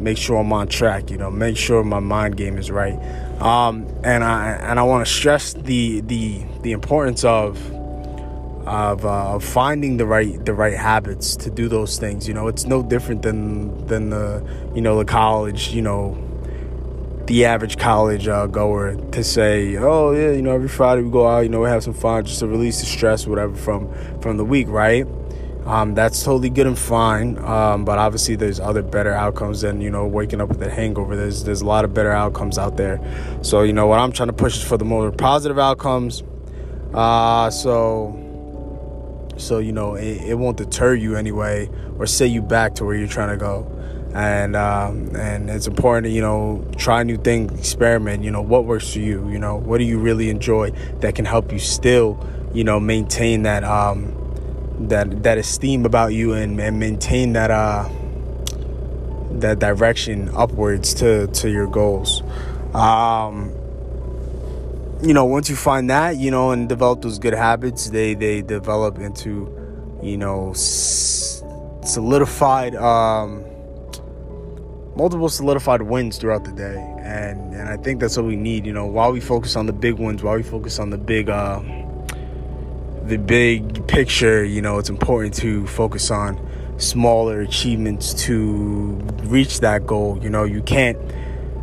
make 0.00 0.18
sure 0.18 0.36
I'm 0.36 0.52
on 0.52 0.68
track. 0.68 1.10
You 1.10 1.18
know, 1.18 1.30
make 1.30 1.56
sure 1.56 1.82
my 1.84 2.00
mind 2.00 2.36
game 2.36 2.56
is 2.58 2.70
right. 2.70 2.98
Um, 3.40 3.86
and 4.04 4.24
I 4.24 4.52
and 4.52 4.78
I 4.78 4.82
want 4.82 5.06
to 5.06 5.12
stress 5.12 5.52
the 5.52 6.00
the 6.00 6.44
the 6.62 6.72
importance 6.72 7.24
of 7.24 7.58
of 8.66 9.06
uh, 9.06 9.38
finding 9.38 9.96
the 9.96 10.06
right 10.06 10.44
the 10.44 10.52
right 10.52 10.74
habits 10.74 11.36
to 11.36 11.50
do 11.50 11.68
those 11.68 11.98
things. 11.98 12.28
You 12.28 12.34
know, 12.34 12.48
it's 12.48 12.66
no 12.66 12.82
different 12.82 13.22
than 13.22 13.86
than 13.86 14.10
the 14.10 14.44
you 14.74 14.80
know 14.80 14.98
the 14.98 15.04
college 15.04 15.70
you 15.70 15.82
know 15.82 16.24
the 17.26 17.44
average 17.44 17.76
college 17.76 18.26
uh, 18.26 18.46
goer 18.46 18.96
to 19.12 19.22
say, 19.22 19.76
oh 19.76 20.12
yeah, 20.12 20.32
you 20.32 20.40
know 20.42 20.52
every 20.52 20.68
Friday 20.68 21.02
we 21.02 21.10
go 21.10 21.26
out, 21.26 21.40
you 21.40 21.48
know 21.48 21.60
we 21.60 21.68
have 21.68 21.84
some 21.84 21.92
fun 21.92 22.24
just 22.24 22.40
to 22.40 22.46
release 22.46 22.80
the 22.80 22.86
stress, 22.86 23.26
whatever 23.26 23.54
from 23.54 23.92
from 24.20 24.36
the 24.36 24.44
week, 24.44 24.68
right? 24.68 25.06
Um, 25.68 25.94
that's 25.94 26.22
totally 26.22 26.48
good 26.48 26.66
and 26.66 26.78
fine, 26.78 27.36
um, 27.40 27.84
but 27.84 27.98
obviously 27.98 28.36
there's 28.36 28.58
other 28.58 28.80
better 28.80 29.12
outcomes 29.12 29.60
than 29.60 29.82
you 29.82 29.90
know 29.90 30.06
waking 30.06 30.40
up 30.40 30.48
with 30.48 30.62
a 30.62 30.70
hangover. 30.70 31.14
There's 31.14 31.44
there's 31.44 31.60
a 31.60 31.66
lot 31.66 31.84
of 31.84 31.92
better 31.92 32.10
outcomes 32.10 32.56
out 32.56 32.78
there. 32.78 32.98
So 33.42 33.64
you 33.64 33.74
know 33.74 33.86
what 33.86 33.98
I'm 33.98 34.10
trying 34.10 34.28
to 34.28 34.32
push 34.32 34.64
for 34.64 34.78
the 34.78 34.86
more 34.86 35.12
positive 35.12 35.58
outcomes. 35.58 36.22
Uh, 36.94 37.50
so 37.50 38.24
so 39.36 39.58
you 39.58 39.72
know 39.72 39.94
it, 39.94 40.22
it 40.22 40.34
won't 40.38 40.56
deter 40.56 40.94
you 40.94 41.16
anyway 41.16 41.68
or 41.98 42.06
set 42.06 42.30
you 42.30 42.40
back 42.40 42.74
to 42.76 42.86
where 42.86 42.96
you're 42.96 43.06
trying 43.06 43.30
to 43.30 43.36
go. 43.36 43.70
And 44.14 44.56
um, 44.56 45.14
and 45.16 45.50
it's 45.50 45.66
important 45.66 46.06
to 46.06 46.10
you 46.10 46.22
know 46.22 46.66
try 46.78 47.02
new 47.02 47.18
things, 47.18 47.52
experiment. 47.58 48.24
You 48.24 48.30
know 48.30 48.40
what 48.40 48.64
works 48.64 48.94
for 48.94 49.00
you. 49.00 49.28
You 49.28 49.38
know 49.38 49.56
what 49.56 49.76
do 49.76 49.84
you 49.84 49.98
really 49.98 50.30
enjoy 50.30 50.70
that 51.00 51.14
can 51.14 51.26
help 51.26 51.52
you 51.52 51.58
still 51.58 52.18
you 52.54 52.64
know 52.64 52.80
maintain 52.80 53.42
that. 53.42 53.64
Um, 53.64 54.17
that 54.80 55.22
that 55.24 55.38
esteem 55.38 55.84
about 55.84 56.14
you 56.14 56.32
and, 56.32 56.60
and 56.60 56.78
maintain 56.78 57.32
that 57.32 57.50
uh 57.50 57.88
that 59.32 59.58
direction 59.58 60.30
upwards 60.34 60.94
to 60.94 61.26
to 61.28 61.50
your 61.50 61.66
goals. 61.66 62.22
Um 62.74 63.52
you 65.02 65.14
know 65.14 65.24
once 65.24 65.48
you 65.48 65.56
find 65.56 65.90
that 65.90 66.16
you 66.16 66.30
know 66.30 66.50
and 66.50 66.68
develop 66.68 67.02
those 67.02 67.18
good 67.18 67.34
habits 67.34 67.90
they 67.90 68.14
they 68.14 68.42
develop 68.42 68.98
into 68.98 69.52
you 70.02 70.16
know 70.16 70.52
solidified 70.54 72.74
um 72.76 73.44
multiple 74.96 75.28
solidified 75.28 75.82
wins 75.82 76.18
throughout 76.18 76.44
the 76.44 76.52
day. 76.52 76.76
And 77.00 77.54
and 77.54 77.68
I 77.68 77.76
think 77.76 78.00
that's 78.00 78.16
what 78.16 78.26
we 78.26 78.36
need 78.36 78.66
you 78.66 78.72
know 78.72 78.86
while 78.86 79.12
we 79.12 79.20
focus 79.20 79.56
on 79.56 79.66
the 79.66 79.72
big 79.72 79.94
ones 79.94 80.22
while 80.22 80.36
we 80.36 80.42
focus 80.42 80.78
on 80.78 80.90
the 80.90 80.98
big 80.98 81.30
uh 81.30 81.60
the 83.08 83.16
big 83.16 83.86
picture, 83.86 84.44
you 84.44 84.60
know, 84.60 84.78
it's 84.78 84.90
important 84.90 85.34
to 85.36 85.66
focus 85.66 86.10
on 86.10 86.38
smaller 86.76 87.40
achievements 87.40 88.12
to 88.26 88.92
reach 89.24 89.60
that 89.60 89.86
goal. 89.86 90.18
You 90.22 90.28
know, 90.28 90.44
you 90.44 90.62
can't 90.62 90.98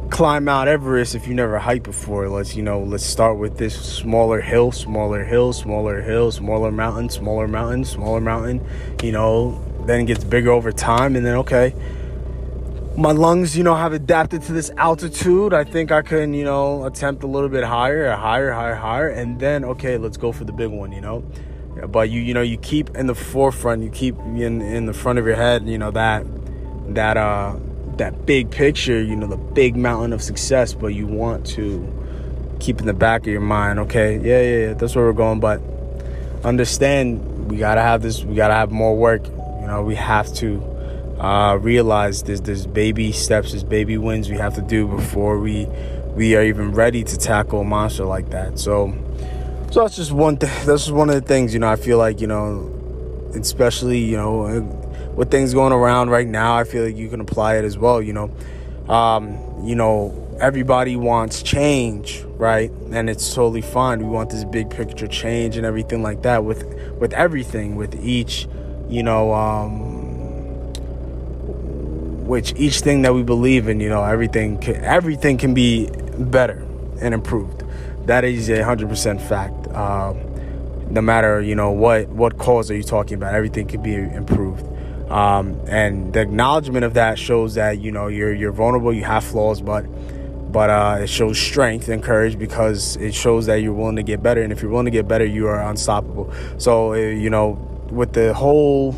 climb 0.10 0.46
Mount 0.46 0.68
Everest 0.68 1.14
if 1.14 1.28
you 1.28 1.36
never 1.36 1.60
hiked 1.60 1.84
before. 1.84 2.30
Let's, 2.30 2.56
you 2.56 2.64
know, 2.64 2.82
let's 2.82 3.06
start 3.06 3.38
with 3.38 3.60
this 3.60 3.80
smaller 3.80 4.42
hill, 4.42 4.72
smaller 4.72 5.24
hill, 5.24 5.54
smaller 5.54 6.02
hill, 6.02 6.32
smaller 6.32 6.72
mountain, 6.72 7.10
smaller 7.10 7.48
mountain, 7.48 7.86
smaller 7.86 8.22
mountain. 8.22 8.66
You 9.04 9.12
know, 9.12 9.64
then 9.86 10.02
it 10.02 10.06
gets 10.06 10.24
bigger 10.24 10.50
over 10.50 10.72
time, 10.72 11.16
and 11.16 11.24
then 11.24 11.36
okay, 11.38 11.76
my 12.98 13.12
lungs, 13.12 13.58
you 13.58 13.64
know, 13.64 13.76
have 13.76 13.92
adapted 13.92 14.42
to 14.44 14.54
this 14.54 14.72
altitude. 14.78 15.54
I 15.54 15.66
think 15.66 15.92
I 15.92 16.02
can, 16.02 16.34
you 16.34 16.46
know, 16.46 16.86
attempt 16.86 17.24
a 17.24 17.28
little 17.28 17.50
bit 17.50 17.64
higher, 17.64 18.10
higher, 18.12 18.52
higher, 18.54 18.76
higher, 18.76 19.10
and 19.10 19.40
then 19.40 19.66
okay, 19.66 19.98
let's 19.98 20.18
go 20.18 20.32
for 20.32 20.46
the 20.46 20.54
big 20.54 20.70
one, 20.70 20.92
you 20.92 21.02
know. 21.02 21.24
But 21.90 22.10
you, 22.10 22.22
you 22.22 22.34
know, 22.34 22.42
you 22.42 22.58
keep 22.58 22.96
in 22.96 23.08
the 23.08 23.16
forefront, 23.16 23.84
you 23.84 23.90
keep 23.90 24.18
in 24.20 24.62
in 24.62 24.86
the 24.86 24.94
front 24.94 25.20
of 25.20 25.26
your 25.26 25.36
head, 25.36 25.68
you 25.68 25.78
know 25.78 25.92
that 25.92 26.26
that 26.94 27.18
uh 27.18 27.58
that 27.98 28.26
big 28.26 28.50
picture, 28.50 29.02
you 29.02 29.16
know, 29.16 29.28
the 29.28 29.38
big 29.38 29.76
mountain 29.76 30.14
of 30.14 30.22
success. 30.22 30.74
But 30.74 30.88
you 30.88 31.06
want 31.06 31.46
to 31.48 31.92
keep 32.62 32.80
in 32.80 32.86
the 32.86 32.94
back 32.94 33.22
of 33.22 33.28
your 33.28 33.42
mind, 33.42 33.80
okay, 33.80 34.16
yeah, 34.18 34.42
yeah, 34.42 34.68
yeah, 34.68 34.74
that's 34.74 34.96
where 34.96 35.04
we're 35.04 35.14
going. 35.14 35.42
But 35.42 35.62
understand, 36.46 37.52
we 37.52 37.58
gotta 37.58 37.82
have 37.82 38.02
this, 38.02 38.24
we 38.24 38.36
gotta 38.36 38.54
have 38.54 38.72
more 38.72 38.96
work. 38.96 39.26
You 39.26 39.68
know, 39.68 39.84
we 39.84 39.96
have 39.96 40.34
to 40.36 40.75
uh, 41.20 41.58
realize 41.62 42.24
there's 42.24 42.42
there's 42.42 42.68
baby 42.68 43.12
steps, 43.12 43.52
there's 43.52 43.64
baby 43.64 43.98
wins 43.98 44.30
we 44.30 44.38
have 44.38 44.56
to 44.56 44.62
do 44.62 44.88
before 44.88 45.40
we 45.40 45.68
we 46.16 46.36
are 46.36 46.44
even 46.44 46.72
ready 46.72 47.04
to 47.04 47.18
tackle 47.18 47.62
a 47.62 47.64
monster 47.64 48.06
like 48.06 48.30
that. 48.30 48.58
So, 48.58 48.94
so 49.72 49.82
that's 49.82 49.96
just 49.96 50.12
one 50.12 50.38
thing. 50.38 50.50
That's 50.66 50.84
just 50.84 50.92
one 50.92 51.10
of 51.10 51.16
the 51.16 51.22
things 51.22 51.54
you 51.54 51.60
know. 51.60 51.70
I 51.70 51.76
feel 51.76 51.98
like 51.98 52.22
you 52.22 52.28
know, 52.28 52.72
especially 53.34 54.00
you 54.00 54.18
know, 54.18 54.62
with 55.16 55.32
things 55.32 55.54
going 55.54 55.74
around 55.74 56.10
right 56.10 56.28
now, 56.28 56.58
I 56.58 56.64
feel 56.64 56.86
like 56.86 56.98
you 56.98 57.10
can 57.10 57.22
apply 57.22 57.58
it 57.58 57.66
as 57.66 57.78
well. 57.78 58.02
You 58.02 58.14
know, 58.14 58.94
um, 58.94 59.38
you 59.64 59.76
know, 59.76 60.38
everybody 60.40 60.96
wants 60.98 61.42
change, 61.44 62.24
right? 62.38 62.72
And 62.92 63.10
it's 63.10 63.34
totally 63.34 63.62
fine. 63.62 64.00
We 64.00 64.06
want 64.06 64.32
this 64.32 64.44
big 64.44 64.70
picture 64.70 65.08
change 65.08 65.56
and 65.56 65.66
everything 65.66 66.04
like 66.04 66.24
that 66.24 66.44
with 66.44 66.64
with 67.00 67.14
everything, 67.14 67.78
with 67.78 67.96
each, 68.04 68.48
you 68.90 69.04
know. 69.04 69.34
Um, 69.34 69.85
which 72.26 72.54
each 72.58 72.82
thing 72.82 73.04
that 73.04 73.14
we 73.14 73.24
believe 73.24 73.68
in, 73.68 73.80
you 73.80 73.90
know, 73.90 74.04
everything 74.04 74.58
can, 74.58 74.84
everything 74.84 75.38
can 75.38 75.54
be 75.54 75.90
better 76.18 76.66
and 77.00 77.14
improved. 77.14 77.64
That 78.08 78.24
is 78.24 78.50
a 78.50 78.64
hundred 78.64 78.90
percent 78.90 79.22
fact. 79.22 79.68
Um, 79.70 80.20
no 80.90 81.02
matter 81.02 81.42
you 81.42 81.56
know 81.56 81.72
what 81.72 82.08
what 82.10 82.38
cause 82.38 82.70
are 82.72 82.76
you 82.76 82.84
talking 82.84 83.16
about, 83.16 83.34
everything 83.34 83.68
can 83.68 83.82
be 83.82 83.96
improved. 83.96 84.66
Um, 85.12 85.60
and 85.68 86.14
the 86.14 86.22
acknowledgement 86.22 86.84
of 86.84 86.96
that 86.96 87.20
shows 87.20 87.56
that 87.56 87.80
you 87.80 87.92
know 87.92 88.08
you're 88.08 88.34
you're 88.34 88.52
vulnerable, 88.52 88.94
you 88.94 89.04
have 89.04 89.24
flaws, 89.24 89.62
but 89.62 89.86
but 90.52 90.70
uh, 90.70 90.98
it 91.02 91.08
shows 91.08 91.38
strength 91.38 91.90
and 91.90 92.02
courage 92.02 92.40
because 92.40 92.96
it 92.98 93.14
shows 93.14 93.46
that 93.48 93.56
you're 93.62 93.74
willing 93.74 93.98
to 93.98 94.04
get 94.04 94.24
better. 94.24 94.42
And 94.42 94.52
if 94.52 94.62
you're 94.62 94.72
willing 94.72 94.86
to 94.86 94.92
get 94.92 95.08
better, 95.08 95.26
you 95.26 95.48
are 95.48 95.62
unstoppable. 95.62 96.32
So 96.58 96.94
uh, 96.94 96.98
you 96.98 97.30
know, 97.30 97.52
with 97.92 98.14
the 98.14 98.34
whole 98.34 98.96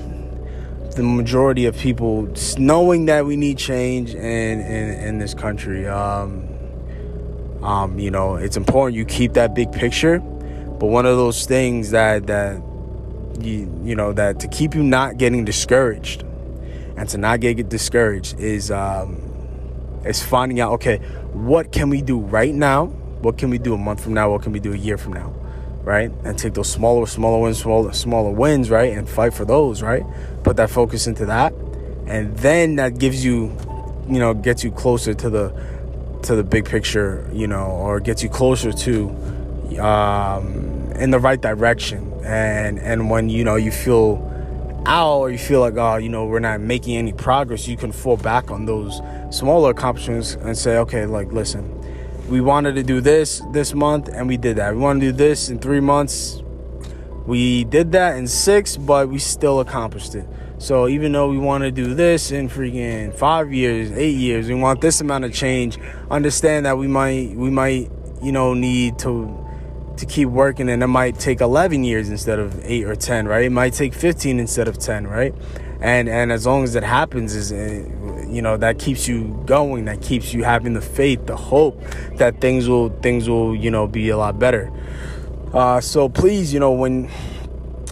the 0.98 1.04
majority 1.04 1.66
of 1.66 1.78
people 1.78 2.28
knowing 2.58 3.06
that 3.06 3.26
we 3.26 3.38
need 3.38 3.58
change 3.58 4.14
in 4.14 4.60
in, 4.60 4.90
in 5.00 5.18
this 5.20 5.34
country. 5.34 5.88
Um, 5.88 6.50
um, 7.64 7.98
you 7.98 8.12
know, 8.12 8.36
it's 8.36 8.58
important 8.58 8.98
you 8.98 9.06
keep 9.06 9.34
that 9.34 9.56
big 9.56 9.72
picture, 9.72 10.20
but 10.20 10.88
one 10.88 11.06
of 11.06 11.18
those 11.18 11.46
things 11.46 11.92
that 11.92 12.28
that 12.28 12.62
you 13.40 13.72
you 13.84 13.96
know 13.96 14.12
that 14.14 14.40
to 14.42 14.48
keep 14.48 14.76
you 14.76 14.84
not 14.84 15.18
getting 15.18 15.46
discouraged 15.46 16.24
and 16.98 17.08
to 17.10 17.18
not 17.18 17.40
get, 17.40 17.70
discouraged 17.70 18.40
is 18.40 18.72
um, 18.72 19.16
is 20.06 20.22
finding 20.22 20.60
out 20.60 20.74
okay, 20.74 20.98
what 21.32 21.72
can 21.72 21.90
we 21.90 22.02
do 22.02 22.20
right 22.20 22.54
now? 22.54 22.88
What 23.22 23.38
can 23.38 23.50
we 23.50 23.58
do 23.58 23.74
a 23.74 23.78
month 23.78 24.04
from 24.04 24.14
now? 24.14 24.32
What 24.32 24.44
can 24.44 24.52
we 24.52 24.60
do 24.60 24.74
a 24.74 24.78
year 24.78 24.98
from 24.98 25.14
now? 25.14 25.34
right? 25.88 26.12
And 26.26 26.38
take 26.38 26.54
those 26.54 26.70
smaller, 26.70 27.06
smaller 27.06 27.40
wins, 27.40 27.60
smaller, 27.60 27.94
smaller 27.94 28.30
wins, 28.30 28.70
right? 28.70 28.92
And 28.92 29.08
fight 29.08 29.34
for 29.34 29.46
those, 29.46 29.82
right? 29.82 30.04
Put 30.48 30.56
that 30.56 30.70
focus 30.70 31.08
into 31.08 31.26
that, 31.26 31.52
and 32.06 32.34
then 32.38 32.78
that 32.78 32.98
gives 32.98 33.26
you, 33.26 33.54
you 34.08 34.18
know, 34.18 34.34
gets 34.34 34.64
you 34.64 34.72
closer 34.72 35.14
to 35.14 35.30
the 35.30 35.54
to 36.24 36.38
the 36.38 36.44
big 36.44 36.64
picture, 36.64 37.30
you 37.34 37.48
know, 37.48 37.66
or 37.66 38.00
gets 38.00 38.24
you 38.24 38.30
closer 38.30 38.72
to 38.72 39.10
um, 39.82 40.90
in 40.96 41.12
the 41.12 41.20
right 41.20 41.42
direction. 41.42 42.14
And 42.24 42.80
and 42.80 43.10
when 43.10 43.28
you 43.28 43.44
know 43.44 43.58
you 43.58 43.72
feel 43.72 44.24
out 44.86 45.18
or 45.18 45.30
you 45.32 45.38
feel 45.38 45.60
like 45.60 45.76
oh 45.76 45.98
you 45.98 46.08
know 46.08 46.26
we're 46.26 46.40
not 46.40 46.62
making 46.62 46.96
any 46.96 47.12
progress, 47.12 47.68
you 47.68 47.76
can 47.76 47.92
fall 47.92 48.16
back 48.16 48.50
on 48.50 48.66
those 48.66 49.02
smaller 49.32 49.72
accomplishments 49.72 50.36
and 50.36 50.58
say 50.58 50.78
okay 50.78 51.06
like 51.06 51.30
listen 51.34 51.78
we 52.30 52.42
wanted 52.42 52.76
to 52.76 52.84
do 52.84 53.00
this 53.00 53.42
this 53.52 53.74
month 53.74 54.10
and 54.10 54.28
we 54.28 54.38
did 54.38 54.58
that. 54.58 54.74
We 54.74 54.80
want 54.82 55.00
to 55.00 55.08
do 55.08 55.12
this 55.12 55.50
in 55.50 55.60
three 55.60 55.80
months. 55.80 56.42
We 57.28 57.66
did 57.66 57.92
that 57.92 58.16
in 58.18 58.26
six, 58.26 58.78
but 58.78 59.10
we 59.10 59.20
still 59.20 59.60
accomplished 59.60 60.16
it. 60.16 60.26
So 60.60 60.88
even 60.88 61.12
though 61.12 61.30
we 61.30 61.38
want 61.38 61.64
to 61.66 61.72
do 61.72 61.94
this 61.94 62.32
in 62.32 62.50
freaking 62.50 63.14
five 63.14 63.54
years, 63.54 63.92
eight 63.92 64.16
years, 64.16 64.48
we 64.48 64.56
want 64.56 64.82
this 64.82 65.02
amount 65.02 65.26
of 65.26 65.34
change. 65.34 65.78
Understand 66.10 66.66
that 66.66 66.78
we 66.78 66.88
might 66.88 67.36
we 67.36 67.50
might 67.50 67.92
you 68.24 68.32
know 68.32 68.54
need 68.54 68.98
to 69.00 69.46
to 69.98 70.06
keep 70.06 70.30
working, 70.30 70.70
and 70.70 70.82
it 70.82 70.88
might 70.88 71.20
take 71.20 71.42
eleven 71.42 71.84
years 71.84 72.10
instead 72.10 72.40
of 72.40 72.60
eight 72.64 72.86
or 72.86 72.96
ten, 72.96 73.28
right? 73.28 73.46
It 73.46 73.52
might 73.52 73.74
take 73.74 73.94
fifteen 73.94 74.40
instead 74.40 74.68
of 74.68 74.80
ten, 74.80 75.06
right? 75.06 75.36
And 75.82 76.10
and 76.10 76.32
as 76.32 76.48
long 76.48 76.64
as 76.64 76.76
it 76.76 76.84
happens, 76.84 77.36
is 77.36 77.52
eh, 77.52 77.84
you 78.28 78.42
know 78.42 78.58
that 78.58 78.80
keeps 78.80 79.08
you 79.08 79.42
going 79.46 79.86
that 79.86 80.02
keeps 80.02 80.34
you 80.34 80.44
having 80.44 80.74
the 80.74 80.82
faith 80.82 81.26
the 81.26 81.36
hope 81.36 81.82
that 82.16 82.42
things 82.42 82.68
will 82.68 82.90
things 83.02 83.30
will 83.30 83.56
you 83.56 83.72
know 83.72 83.88
be 83.88 84.10
a 84.10 84.18
lot 84.18 84.38
better 84.38 84.72
uh, 85.54 85.82
so 85.82 86.10
please 86.10 86.54
you 86.54 86.60
know 86.60 86.72
when 86.72 87.10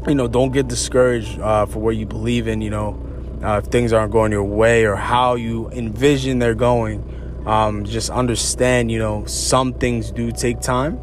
you 0.07 0.15
know 0.15 0.27
don't 0.27 0.51
get 0.51 0.67
discouraged 0.67 1.39
uh, 1.39 1.65
for 1.65 1.79
what 1.79 1.95
you 1.95 2.05
believe 2.05 2.47
in 2.47 2.61
you 2.61 2.69
know 2.69 3.01
uh, 3.43 3.61
if 3.63 3.71
things 3.71 3.93
aren't 3.93 4.11
going 4.11 4.31
your 4.31 4.43
way 4.43 4.85
or 4.85 4.95
how 4.95 5.35
you 5.35 5.69
envision 5.71 6.39
they're 6.39 6.55
going 6.55 7.43
um, 7.45 7.85
just 7.85 8.09
understand 8.09 8.91
you 8.91 8.99
know 8.99 9.25
some 9.25 9.73
things 9.73 10.11
do 10.11 10.31
take 10.31 10.59
time. 10.61 10.99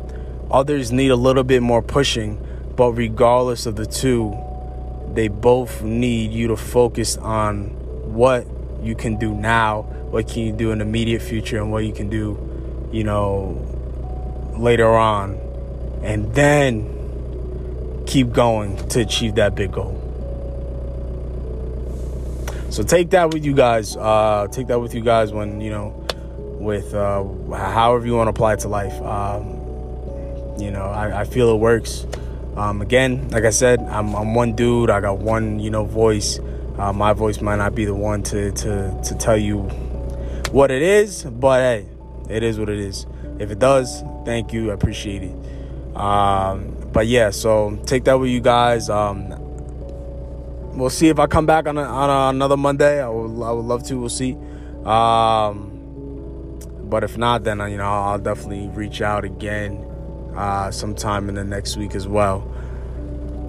Others 0.51 0.93
need 0.93 1.11
a 1.11 1.17
little 1.17 1.45
bit 1.45 1.63
more 1.63 1.83
pushing 1.83 2.45
but 2.77 2.93
regardless 2.93 3.67
of 3.67 3.77
the 3.77 3.87
two 3.87 4.37
they 5.15 5.29
both 5.29 5.83
need 5.83 6.33
you 6.33 6.49
to 6.49 6.57
focus 6.57 7.17
on 7.19 7.69
what 8.15 8.47
you 8.83 8.95
can 8.95 9.17
do 9.17 9.33
now, 9.33 9.83
what 10.11 10.29
can 10.29 10.43
you 10.43 10.53
do 10.53 10.73
in 10.73 10.79
the 10.79 10.85
immediate 10.85 11.23
future, 11.23 11.59
and 11.59 11.71
what 11.71 11.85
you 11.85 11.93
can 11.93 12.09
do, 12.09 12.89
you 12.93 13.05
know, 13.05 13.61
later 14.57 14.89
on, 14.89 15.35
and 16.03 16.35
then 16.35 18.05
keep 18.07 18.33
going 18.33 18.77
to 18.89 19.01
achieve 19.01 19.37
that 19.37 19.55
big 19.55 19.73
goal. 19.73 19.99
So 22.71 22.83
take 22.83 23.11
that 23.11 23.33
with 23.33 23.45
you 23.45 23.55
guys. 23.55 23.97
Uh, 23.97 24.49
take 24.51 24.69
that 24.69 24.81
with 24.81 24.95
you 24.95 25.03
guys 25.03 25.33
when 25.33 25.61
you 25.61 25.71
know, 25.71 26.07
with 26.59 26.95
uh, 26.95 27.23
however 27.53 28.07
you 28.07 28.15
want 28.15 28.29
to 28.29 28.31
apply 28.31 28.55
it 28.55 28.61
to 28.61 28.69
life. 28.69 29.01
Um, 29.03 29.59
you 30.59 30.71
know, 30.71 30.85
I, 30.85 31.21
I 31.21 31.25
feel 31.25 31.51
it 31.51 31.59
works. 31.59 32.07
Um, 32.57 32.83
again, 32.83 33.29
like 33.31 33.45
I 33.45 33.51
said, 33.51 33.81
I'm, 33.81 34.15
I'm 34.15 34.35
one 34.35 34.55
dude. 34.55 34.91
I 34.91 35.01
got 35.01 35.19
one, 35.19 35.59
you 35.59 35.71
know, 35.71 35.85
voice. 35.85 36.39
Uh, 36.79 36.93
my 36.93 37.13
voice 37.13 37.41
might 37.41 37.57
not 37.57 37.75
be 37.75 37.85
the 37.85 37.95
one 37.95 38.23
to, 38.25 38.53
to, 38.53 39.01
to 39.05 39.15
tell 39.17 39.37
you 39.37 39.63
what 40.51 40.71
it 40.71 40.83
is, 40.83 41.25
but 41.25 41.61
hey, 41.61 41.87
it 42.29 42.43
is 42.43 42.59
what 42.59 42.69
it 42.69 42.79
is. 42.79 43.07
If 43.39 43.51
it 43.51 43.59
does, 43.59 44.03
thank 44.25 44.53
you. 44.53 44.71
I 44.71 44.75
appreciate 44.75 45.23
it. 45.23 45.35
Um, 45.95 46.77
but 46.93 47.07
yeah, 47.07 47.31
so 47.31 47.79
take 47.87 48.05
that 48.05 48.19
with 48.19 48.31
you 48.31 48.41
guys. 48.41 48.89
Um, 48.89 49.29
we'll 50.77 50.91
see 50.91 51.09
if 51.09 51.19
I 51.19 51.27
come 51.27 51.47
back 51.47 51.67
on, 51.67 51.79
a, 51.79 51.83
on 51.83 52.11
a, 52.11 52.37
another 52.37 52.57
Monday. 52.57 53.03
I 53.03 53.09
would, 53.09 53.43
I 53.43 53.53
would 53.53 53.65
love 53.65 53.83
to. 53.85 53.99
We'll 53.99 54.09
see. 54.09 54.37
Um, 54.85 55.71
but 56.85 57.05
if 57.05 57.17
not, 57.17 57.45
then 57.45 57.59
you 57.71 57.77
know 57.77 57.85
I'll 57.85 58.19
definitely 58.19 58.69
reach 58.69 59.01
out 59.01 59.25
again 59.25 59.85
uh, 60.37 60.71
sometime 60.71 61.29
in 61.29 61.35
the 61.35 61.45
next 61.45 61.77
week 61.77 61.95
as 61.95 62.07
well. 62.07 62.49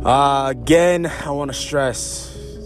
Uh, 0.05 0.50
again, 0.50 1.05
I 1.05 1.31
want 1.31 1.50
to 1.51 1.57
stress 1.57 2.00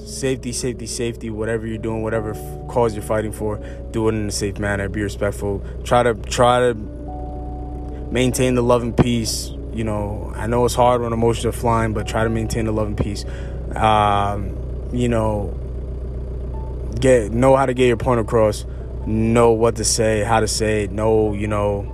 safety, 0.06 0.52
safety, 0.52 0.88
safety. 0.88 1.30
Whatever 1.30 1.68
you're 1.68 1.78
doing, 1.78 2.02
whatever 2.02 2.34
cause 2.68 2.96
you're 2.96 3.04
fighting 3.04 3.32
for, 3.32 3.58
do 3.92 4.10
it 4.10 4.16
in 4.16 4.28
a 4.28 4.32
safe 4.32 4.60
manner. 4.60 4.90
Be 4.90 5.02
respectful. 5.02 5.64
Try 5.84 6.04
to 6.04 6.14
try 6.16 6.60
to 6.60 6.74
maintain 8.12 8.56
the 8.56 8.64
love 8.64 8.82
and 8.84 8.96
peace. 8.96 9.52
You 9.78 9.84
know, 9.84 10.34
I 10.36 10.48
know 10.48 10.66
it's 10.66 10.74
hard 10.74 11.02
when 11.02 11.14
emotions 11.14 11.46
are 11.46 11.52
flying, 11.52 11.94
but 11.94 12.08
try 12.08 12.24
to 12.24 12.32
maintain 12.32 12.66
the 12.66 12.72
love 12.72 12.88
and 12.88 12.98
peace. 12.98 13.26
Um, 13.76 14.58
you 14.92 15.08
know, 15.08 15.54
get 17.00 17.32
know 17.32 17.56
how 17.56 17.68
to 17.68 17.76
get 17.76 17.86
your 17.86 17.98
point 17.98 18.20
across. 18.20 18.66
Know 19.06 19.52
what 19.52 19.76
to 19.76 19.86
say, 19.86 20.24
how 20.24 20.40
to 20.40 20.48
say 20.48 20.86
it. 20.86 20.92
Know, 20.92 21.36
you 21.36 21.48
know, 21.48 21.94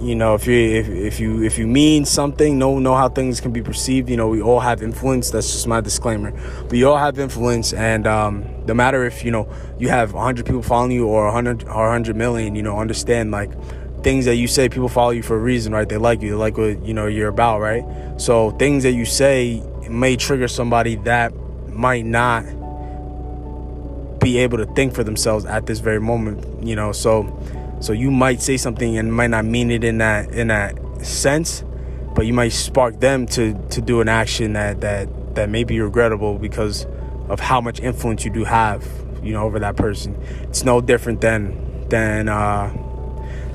you 0.00 0.16
know 0.16 0.34
if 0.34 0.46
you 0.48 0.54
if, 0.54 0.88
if 0.88 1.20
you 1.20 1.42
if 1.44 1.56
you 1.56 1.66
mean 1.66 2.04
something 2.04 2.58
know 2.58 2.78
know 2.78 2.94
how 2.94 3.08
things 3.08 3.40
can 3.40 3.50
be 3.50 3.62
perceived 3.62 4.10
you 4.10 4.16
know 4.16 4.28
we 4.28 4.42
all 4.42 4.60
have 4.60 4.82
influence 4.82 5.30
that's 5.30 5.50
just 5.50 5.66
my 5.66 5.80
disclaimer 5.80 6.32
we 6.70 6.84
all 6.84 6.98
have 6.98 7.18
influence 7.18 7.72
and 7.72 8.06
um, 8.06 8.44
no 8.66 8.74
matter 8.74 9.04
if 9.06 9.24
you 9.24 9.30
know 9.30 9.48
you 9.78 9.88
have 9.88 10.12
100 10.12 10.44
people 10.44 10.62
following 10.62 10.92
you 10.92 11.06
or 11.06 11.24
100 11.24 11.64
or 11.64 11.86
100 11.86 12.14
million 12.14 12.54
you 12.54 12.62
know 12.62 12.78
understand 12.78 13.30
like 13.30 13.50
things 14.02 14.24
that 14.26 14.36
you 14.36 14.46
say 14.46 14.68
people 14.68 14.88
follow 14.88 15.10
you 15.10 15.22
for 15.22 15.36
a 15.36 15.40
reason 15.40 15.72
right? 15.72 15.88
They 15.88 15.96
like 15.96 16.22
you 16.22 16.30
they 16.30 16.36
like 16.36 16.56
what 16.56 16.84
you 16.84 16.94
know 16.94 17.06
you're 17.06 17.28
about 17.28 17.60
right? 17.60 17.84
So 18.20 18.50
things 18.52 18.82
that 18.84 18.92
you 18.92 19.04
say 19.04 19.62
may 19.88 20.16
trigger 20.16 20.48
somebody 20.48 20.96
that 20.96 21.34
might 21.68 22.04
not 22.04 22.44
be 24.20 24.38
able 24.38 24.58
to 24.58 24.66
think 24.74 24.94
for 24.94 25.04
themselves 25.04 25.44
at 25.44 25.66
this 25.66 25.78
very 25.78 26.00
moment 26.00 26.64
you 26.66 26.76
know? 26.76 26.92
So 26.92 27.32
so 27.80 27.92
you 27.92 28.10
might 28.10 28.40
say 28.40 28.56
something 28.56 28.96
and 28.96 29.12
might 29.12 29.30
not 29.30 29.44
mean 29.44 29.70
it 29.70 29.84
in 29.84 29.98
that 29.98 30.30
in 30.32 30.48
that 30.48 30.78
sense, 31.04 31.62
but 32.14 32.26
you 32.26 32.32
might 32.32 32.52
spark 32.52 33.00
them 33.00 33.26
to 33.26 33.54
to 33.70 33.80
do 33.80 34.00
an 34.00 34.08
action 34.08 34.54
that 34.54 34.80
that 34.80 35.08
that 35.34 35.50
may 35.50 35.64
be 35.64 35.80
regrettable 35.80 36.38
because 36.38 36.86
of 37.28 37.40
how 37.40 37.60
much 37.60 37.80
influence 37.80 38.24
you 38.24 38.30
do 38.30 38.44
have, 38.44 38.86
you 39.22 39.32
know, 39.32 39.42
over 39.42 39.58
that 39.58 39.76
person. 39.76 40.16
It's 40.42 40.64
no 40.64 40.80
different 40.80 41.20
than 41.20 41.88
than 41.88 42.28
uh 42.28 42.70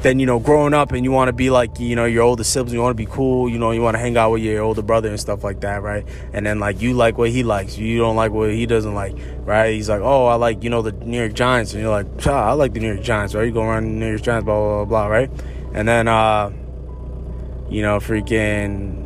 then 0.01 0.19
you 0.19 0.25
know 0.25 0.39
growing 0.39 0.73
up 0.73 0.91
and 0.91 1.03
you 1.03 1.11
want 1.11 1.27
to 1.27 1.33
be 1.33 1.49
like 1.49 1.79
you 1.79 1.95
know 1.95 2.05
your 2.05 2.23
older 2.23 2.43
siblings 2.43 2.73
you 2.73 2.81
want 2.81 2.91
to 2.91 2.97
be 2.97 3.05
cool 3.05 3.47
you 3.47 3.59
know 3.59 3.71
you 3.71 3.81
want 3.81 3.93
to 3.93 3.99
hang 3.99 4.17
out 4.17 4.31
with 4.31 4.41
your 4.41 4.61
older 4.61 4.81
brother 4.81 5.09
and 5.09 5.19
stuff 5.19 5.43
like 5.43 5.61
that 5.61 5.81
right? 5.81 6.05
And 6.33 6.45
then 6.45 6.59
like 6.59 6.81
you 6.81 6.93
like 6.93 7.17
what 7.17 7.29
he 7.29 7.43
likes 7.43 7.77
you 7.77 7.99
don't 7.99 8.15
like 8.15 8.31
what 8.31 8.51
he 8.51 8.65
doesn't 8.65 8.93
like 8.93 9.15
right? 9.41 9.73
He's 9.73 9.89
like 9.89 10.01
oh 10.01 10.25
i 10.25 10.35
like 10.35 10.63
you 10.63 10.69
know 10.69 10.81
the 10.81 10.91
new 10.91 11.19
york 11.19 11.33
giants. 11.33 11.73
And 11.73 11.83
you're 11.83 11.91
like 11.91 12.27
i 12.27 12.53
like 12.53 12.73
the 12.73 12.79
new 12.79 12.93
york 12.93 13.03
giants 13.03 13.35
right? 13.35 13.45
You 13.45 13.51
go 13.51 13.63
around 13.63 13.83
the 13.83 13.89
new 13.89 14.09
york 14.09 14.21
giants 14.21 14.45
blah 14.45 14.55
blah 14.55 14.85
blah, 14.85 14.85
blah 14.85 15.07
right? 15.07 15.29
And 15.73 15.87
then 15.87 16.07
uh 16.07 16.51
you 17.69 17.81
know 17.81 17.99
freaking 17.99 19.01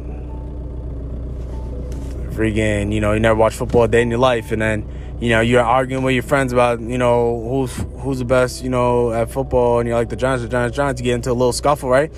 freaking 2.32 2.94
you 2.94 3.02
know 3.02 3.14
you 3.14 3.20
never 3.20 3.38
watch 3.38 3.56
football 3.56 3.84
a 3.84 3.88
day 3.88 4.02
in 4.02 4.10
your 4.10 4.20
life. 4.20 4.52
And 4.52 4.62
then 4.62 4.88
you 5.20 5.30
know, 5.30 5.42
you're 5.42 5.64
arguing 5.64 6.04
with 6.04 6.14
your 6.14 6.24
friends 6.24 6.52
about, 6.52 6.82
you 6.82 6.98
know, 6.98 7.42
who's 7.50 7.76
who's 8.02 8.20
the 8.20 8.26
best, 8.26 8.64
you 8.64 8.70
know, 8.70 9.14
at 9.14 9.32
football, 9.32 9.80
and 9.80 9.88
you're 9.88 9.98
like 9.98 10.10
the 10.10 10.16
Giants, 10.16 10.44
the 10.44 10.50
Giants, 10.50 10.76
Giants. 10.76 11.02
You 11.02 11.06
get 11.06 11.16
into 11.16 11.32
a 11.32 11.34
little 11.34 11.54
scuffle, 11.54 11.90
right? 11.90 12.12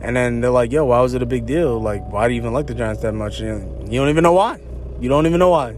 And 0.00 0.14
then 0.16 0.40
they're 0.40 0.50
like, 0.50 0.70
"Yo, 0.70 0.84
why 0.84 1.00
was 1.00 1.14
it 1.14 1.22
a 1.22 1.26
big 1.26 1.46
deal? 1.46 1.80
Like, 1.80 2.06
why 2.12 2.28
do 2.28 2.34
you 2.34 2.40
even 2.40 2.52
like 2.52 2.66
the 2.66 2.74
Giants 2.74 3.02
that 3.02 3.12
much?" 3.12 3.40
And 3.40 3.92
you 3.92 3.98
don't 3.98 4.08
even 4.08 4.22
know 4.22 4.34
why. 4.34 4.60
You 5.00 5.08
don't 5.08 5.26
even 5.26 5.38
know 5.38 5.50
why. 5.50 5.74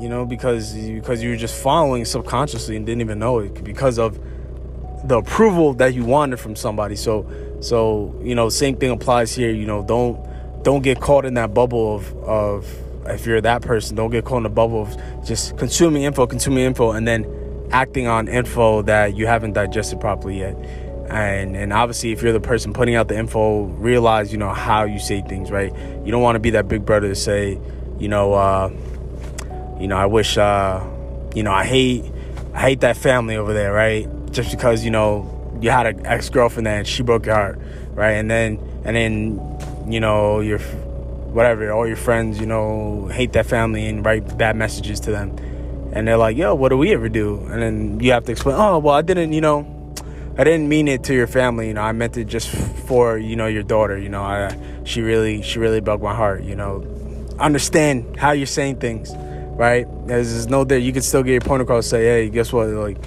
You 0.00 0.08
know, 0.08 0.26
because 0.26 0.74
because 0.74 1.22
you 1.22 1.30
were 1.30 1.36
just 1.36 1.60
following 1.60 2.04
subconsciously 2.04 2.76
and 2.76 2.84
didn't 2.84 3.00
even 3.00 3.18
know 3.18 3.38
it 3.38 3.64
because 3.64 3.98
of 3.98 4.18
the 5.04 5.18
approval 5.18 5.74
that 5.74 5.94
you 5.94 6.04
wanted 6.04 6.38
from 6.38 6.54
somebody. 6.54 6.96
So 6.96 7.26
so 7.60 8.14
you 8.22 8.34
know, 8.34 8.48
same 8.50 8.76
thing 8.76 8.90
applies 8.90 9.34
here. 9.34 9.50
You 9.50 9.66
know, 9.66 9.82
don't 9.82 10.22
don't 10.62 10.82
get 10.82 11.00
caught 11.00 11.24
in 11.24 11.34
that 11.34 11.54
bubble 11.54 11.96
of 11.96 12.14
of 12.24 12.66
if 13.10 13.26
you're 13.26 13.40
that 13.40 13.62
person, 13.62 13.96
don't 13.96 14.10
get 14.10 14.24
caught 14.24 14.38
in 14.38 14.42
the 14.44 14.50
bubble 14.50 14.82
of 14.82 15.24
just 15.24 15.56
consuming 15.56 16.02
info, 16.02 16.26
consuming 16.26 16.64
info, 16.64 16.92
and 16.92 17.06
then 17.06 17.26
acting 17.70 18.06
on 18.06 18.28
info 18.28 18.82
that 18.82 19.16
you 19.16 19.26
haven't 19.26 19.52
digested 19.52 20.00
properly 20.00 20.38
yet. 20.38 20.56
And 21.10 21.56
and 21.56 21.72
obviously, 21.72 22.12
if 22.12 22.22
you're 22.22 22.32
the 22.32 22.40
person 22.40 22.72
putting 22.72 22.94
out 22.94 23.08
the 23.08 23.18
info, 23.18 23.64
realize 23.64 24.30
you 24.30 24.38
know 24.38 24.52
how 24.52 24.84
you 24.84 24.98
say 24.98 25.22
things, 25.22 25.50
right? 25.50 25.72
You 26.04 26.12
don't 26.12 26.22
want 26.22 26.36
to 26.36 26.40
be 26.40 26.50
that 26.50 26.68
big 26.68 26.84
brother 26.84 27.08
to 27.08 27.14
say, 27.14 27.58
you 27.98 28.08
know, 28.08 28.34
uh, 28.34 28.70
you 29.80 29.88
know, 29.88 29.96
I 29.96 30.06
wish, 30.06 30.36
uh, 30.36 30.84
you 31.34 31.42
know, 31.42 31.52
I 31.52 31.64
hate, 31.64 32.04
I 32.52 32.60
hate 32.60 32.80
that 32.80 32.96
family 32.96 33.36
over 33.36 33.54
there, 33.54 33.72
right? 33.72 34.06
Just 34.32 34.50
because 34.50 34.84
you 34.84 34.90
know 34.90 35.34
you 35.62 35.70
had 35.70 35.86
an 35.86 36.06
ex 36.06 36.28
girlfriend 36.28 36.68
and 36.68 36.86
she 36.86 37.02
broke 37.02 37.26
your 37.26 37.34
heart, 37.34 37.58
right? 37.94 38.12
And 38.12 38.30
then 38.30 38.58
and 38.84 38.94
then 38.94 39.90
you 39.90 40.00
know 40.00 40.40
you're 40.40 40.60
whatever, 41.32 41.70
all 41.72 41.86
your 41.86 41.96
friends, 41.96 42.38
you 42.40 42.46
know, 42.46 43.08
hate 43.12 43.32
that 43.32 43.46
family 43.46 43.86
and 43.86 44.04
write 44.04 44.36
bad 44.38 44.56
messages 44.56 45.00
to 45.00 45.10
them. 45.10 45.36
And 45.92 46.06
they're 46.06 46.16
like, 46.16 46.36
yo, 46.36 46.54
what 46.54 46.68
do 46.68 46.76
we 46.76 46.92
ever 46.92 47.08
do? 47.08 47.38
And 47.50 47.62
then 47.62 48.00
you 48.00 48.12
have 48.12 48.24
to 48.24 48.32
explain, 48.32 48.56
oh, 48.58 48.78
well, 48.78 48.94
I 48.94 49.02
didn't, 49.02 49.32
you 49.32 49.40
know, 49.40 49.66
I 50.36 50.44
didn't 50.44 50.68
mean 50.68 50.86
it 50.86 51.04
to 51.04 51.14
your 51.14 51.26
family, 51.26 51.68
you 51.68 51.74
know, 51.74 51.82
I 51.82 51.92
meant 51.92 52.16
it 52.16 52.26
just 52.26 52.48
for, 52.48 53.18
you 53.18 53.36
know, 53.36 53.46
your 53.46 53.62
daughter, 53.62 53.98
you 53.98 54.08
know, 54.08 54.22
I, 54.22 54.56
she 54.84 55.00
really, 55.02 55.42
she 55.42 55.58
really 55.58 55.80
broke 55.80 56.00
my 56.00 56.14
heart, 56.14 56.44
you 56.44 56.54
know. 56.54 56.84
Understand 57.38 58.16
how 58.16 58.32
you're 58.32 58.46
saying 58.46 58.76
things, 58.76 59.12
right? 59.56 59.86
There's, 60.06 60.46
no 60.46 60.64
there, 60.64 60.78
you 60.78 60.92
can 60.92 61.02
still 61.02 61.22
get 61.22 61.32
your 61.32 61.40
point 61.40 61.62
across, 61.62 61.86
say, 61.86 62.04
hey, 62.04 62.28
guess 62.30 62.52
what, 62.52 62.68
like, 62.68 62.98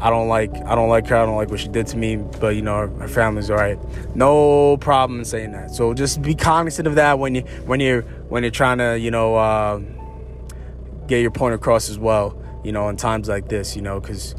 I 0.00 0.10
don't 0.10 0.28
like 0.28 0.54
I 0.64 0.74
don't 0.74 0.88
like 0.88 1.06
her. 1.08 1.16
I 1.16 1.26
don't 1.26 1.36
like 1.36 1.50
what 1.50 1.60
she 1.60 1.68
did 1.68 1.86
to 1.88 1.96
me. 1.96 2.16
But 2.16 2.54
you 2.56 2.62
know, 2.62 2.76
her, 2.76 2.88
her 2.88 3.08
family's 3.08 3.50
all 3.50 3.56
right. 3.56 3.78
No 4.14 4.76
problem 4.78 5.20
in 5.20 5.24
saying 5.24 5.52
that. 5.52 5.70
So 5.74 5.94
just 5.94 6.22
be 6.22 6.34
cognizant 6.34 6.86
of 6.86 6.94
that 6.96 7.18
when 7.18 7.34
you 7.34 7.42
when 7.66 7.80
you're 7.80 8.02
when 8.28 8.42
you're 8.42 8.50
trying 8.50 8.78
to 8.78 8.98
you 8.98 9.10
know 9.10 9.36
uh, 9.36 9.80
get 11.06 11.20
your 11.20 11.30
point 11.30 11.54
across 11.54 11.88
as 11.88 11.98
well. 11.98 12.40
You 12.64 12.72
know, 12.72 12.88
in 12.88 12.96
times 12.96 13.28
like 13.28 13.48
this, 13.48 13.76
you 13.76 13.82
know, 13.82 14.00
because 14.00 14.34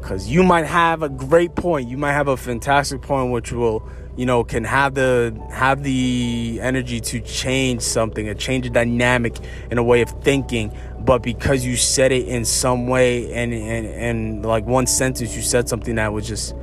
because 0.00 0.28
you 0.28 0.42
might 0.42 0.66
have 0.66 1.02
a 1.02 1.08
great 1.08 1.54
point. 1.54 1.88
You 1.88 1.96
might 1.96 2.12
have 2.12 2.28
a 2.28 2.36
fantastic 2.36 3.02
point, 3.02 3.30
which 3.30 3.52
will 3.52 3.88
you 4.16 4.26
know 4.26 4.44
can 4.44 4.64
have 4.64 4.94
the 4.94 5.38
have 5.50 5.82
the 5.82 6.58
energy 6.60 7.00
to 7.00 7.20
change 7.20 7.82
something 7.82 8.28
and 8.28 8.38
change 8.38 8.66
a 8.66 8.70
dynamic 8.70 9.36
in 9.70 9.78
a 9.78 9.82
way 9.82 10.02
of 10.02 10.10
thinking 10.22 10.76
but 11.04 11.22
because 11.22 11.64
you 11.64 11.76
said 11.76 12.12
it 12.12 12.26
in 12.28 12.44
some 12.44 12.86
way 12.86 13.32
and 13.32 13.52
and 13.52 13.86
and 13.86 14.46
like 14.46 14.64
one 14.64 14.86
sentence 14.86 15.34
you 15.36 15.42
said 15.42 15.68
something 15.68 15.96
that 15.96 16.12
was 16.12 16.26
just 16.26 16.54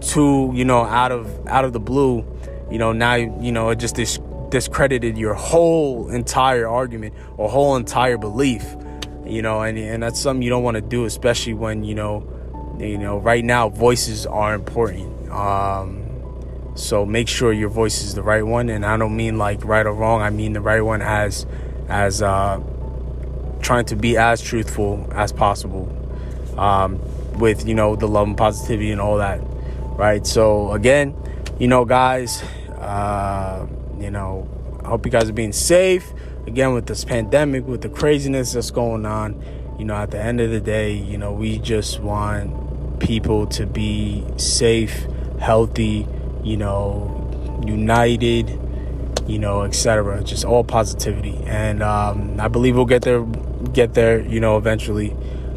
too 0.00 0.50
you 0.54 0.64
know 0.64 0.82
out 0.82 1.12
of 1.12 1.46
out 1.46 1.64
of 1.64 1.72
the 1.72 1.80
blue 1.80 2.24
you 2.70 2.78
know 2.78 2.92
now 2.92 3.14
you 3.14 3.52
know 3.52 3.70
it 3.70 3.76
just 3.76 3.94
dis- 3.94 4.20
discredited 4.50 5.16
your 5.16 5.34
whole 5.34 6.08
entire 6.10 6.68
argument 6.68 7.14
or 7.36 7.48
whole 7.48 7.76
entire 7.76 8.18
belief 8.18 8.64
you 9.24 9.42
know 9.42 9.62
and 9.62 9.78
and 9.78 10.02
that's 10.02 10.20
something 10.20 10.42
you 10.42 10.50
don't 10.50 10.62
want 10.62 10.74
to 10.74 10.80
do 10.80 11.04
especially 11.04 11.54
when 11.54 11.84
you 11.84 11.94
know 11.94 12.26
you 12.78 12.98
know 12.98 13.18
right 13.18 13.44
now 13.44 13.68
voices 13.68 14.26
are 14.26 14.54
important 14.54 15.30
um 15.30 16.02
so 16.74 17.04
make 17.04 17.28
sure 17.28 17.52
your 17.52 17.68
voice 17.68 18.02
is 18.02 18.14
the 18.14 18.22
right 18.22 18.44
one, 18.44 18.70
and 18.70 18.84
I 18.84 18.96
don't 18.96 19.14
mean 19.14 19.36
like 19.36 19.64
right 19.64 19.84
or 19.84 19.92
wrong. 19.92 20.22
I 20.22 20.30
mean 20.30 20.54
the 20.54 20.60
right 20.60 20.80
one 20.80 21.02
as 21.02 21.46
as 21.88 22.22
uh, 22.22 22.60
trying 23.72 23.84
to 23.86 23.96
be 23.96 24.18
as 24.18 24.42
truthful 24.42 25.08
as 25.12 25.32
possible 25.32 25.88
um, 26.58 27.00
with 27.38 27.66
you 27.66 27.74
know 27.74 27.96
the 27.96 28.06
love 28.06 28.26
and 28.26 28.36
positivity 28.36 28.90
and 28.90 29.00
all 29.00 29.16
that, 29.16 29.40
right? 29.96 30.26
So 30.26 30.72
again, 30.72 31.16
you 31.58 31.68
know, 31.68 31.86
guys, 31.86 32.42
uh, 32.78 33.66
you 33.98 34.10
know, 34.10 34.46
I 34.84 34.88
hope 34.88 35.06
you 35.06 35.10
guys 35.10 35.30
are 35.30 35.32
being 35.32 35.54
safe. 35.54 36.12
Again, 36.46 36.74
with 36.74 36.84
this 36.84 37.02
pandemic, 37.02 37.66
with 37.66 37.80
the 37.80 37.88
craziness 37.88 38.52
that's 38.52 38.70
going 38.70 39.06
on, 39.06 39.42
you 39.78 39.86
know, 39.86 39.94
at 39.94 40.10
the 40.10 40.20
end 40.20 40.42
of 40.42 40.50
the 40.50 40.60
day, 40.60 40.92
you 40.92 41.16
know, 41.16 41.32
we 41.32 41.58
just 41.58 41.98
want 42.00 43.00
people 43.00 43.46
to 43.46 43.64
be 43.64 44.22
safe, 44.36 45.06
healthy 45.40 46.06
you 46.44 46.58
know, 46.58 47.62
united, 47.64 48.50
you 49.26 49.38
know, 49.38 49.62
etc. 49.62 50.22
Just 50.24 50.44
all 50.44 50.62
positivity, 50.62 51.38
and 51.46 51.82
um, 51.82 52.38
I 52.38 52.48
believe 52.48 52.76
we'll 52.76 52.84
get 52.84 53.00
there, 53.02 53.24
get 53.72 53.94
there, 53.94 54.20
you 54.20 54.40
know, 54.40 54.56
eventually. 54.56 55.12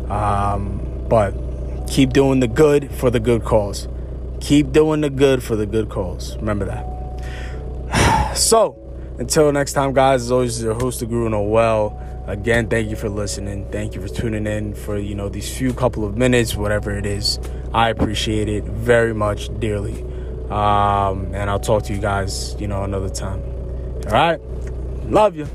Um, 0.09 1.05
but 1.09 1.31
keep 1.89 2.13
doing 2.13 2.39
the 2.39 2.47
good 2.47 2.91
for 2.91 3.09
the 3.09 3.19
good 3.19 3.43
cause. 3.43 3.87
Keep 4.41 4.71
doing 4.71 5.01
the 5.01 5.09
good 5.09 5.43
for 5.43 5.55
the 5.55 5.65
good 5.65 5.89
cause. 5.89 6.35
Remember 6.37 6.65
that. 6.65 8.35
so, 8.37 8.81
until 9.17 9.51
next 9.51 9.73
time, 9.73 9.93
guys, 9.93 10.23
as 10.23 10.31
always, 10.31 10.61
your 10.61 10.73
host, 10.73 10.99
the 10.99 11.05
Guru 11.05 11.29
Noel. 11.29 12.01
Again, 12.27 12.67
thank 12.67 12.89
you 12.89 12.95
for 12.95 13.07
listening. 13.07 13.69
Thank 13.71 13.93
you 13.93 14.01
for 14.01 14.07
tuning 14.07 14.47
in 14.47 14.73
for 14.73 14.97
you 14.97 15.13
know 15.13 15.29
these 15.29 15.55
few 15.55 15.73
couple 15.73 16.03
of 16.03 16.17
minutes, 16.17 16.55
whatever 16.55 16.97
it 16.97 17.05
is. 17.05 17.39
I 17.71 17.89
appreciate 17.89 18.49
it 18.49 18.63
very 18.63 19.13
much, 19.13 19.49
dearly. 19.59 20.01
Um, 20.49 21.33
and 21.33 21.49
I'll 21.49 21.59
talk 21.59 21.83
to 21.83 21.93
you 21.93 21.99
guys, 21.99 22.55
you 22.59 22.67
know, 22.67 22.83
another 22.83 23.09
time. 23.09 23.41
All 24.05 24.11
right. 24.11 24.39
Love 25.05 25.35
you. 25.35 25.47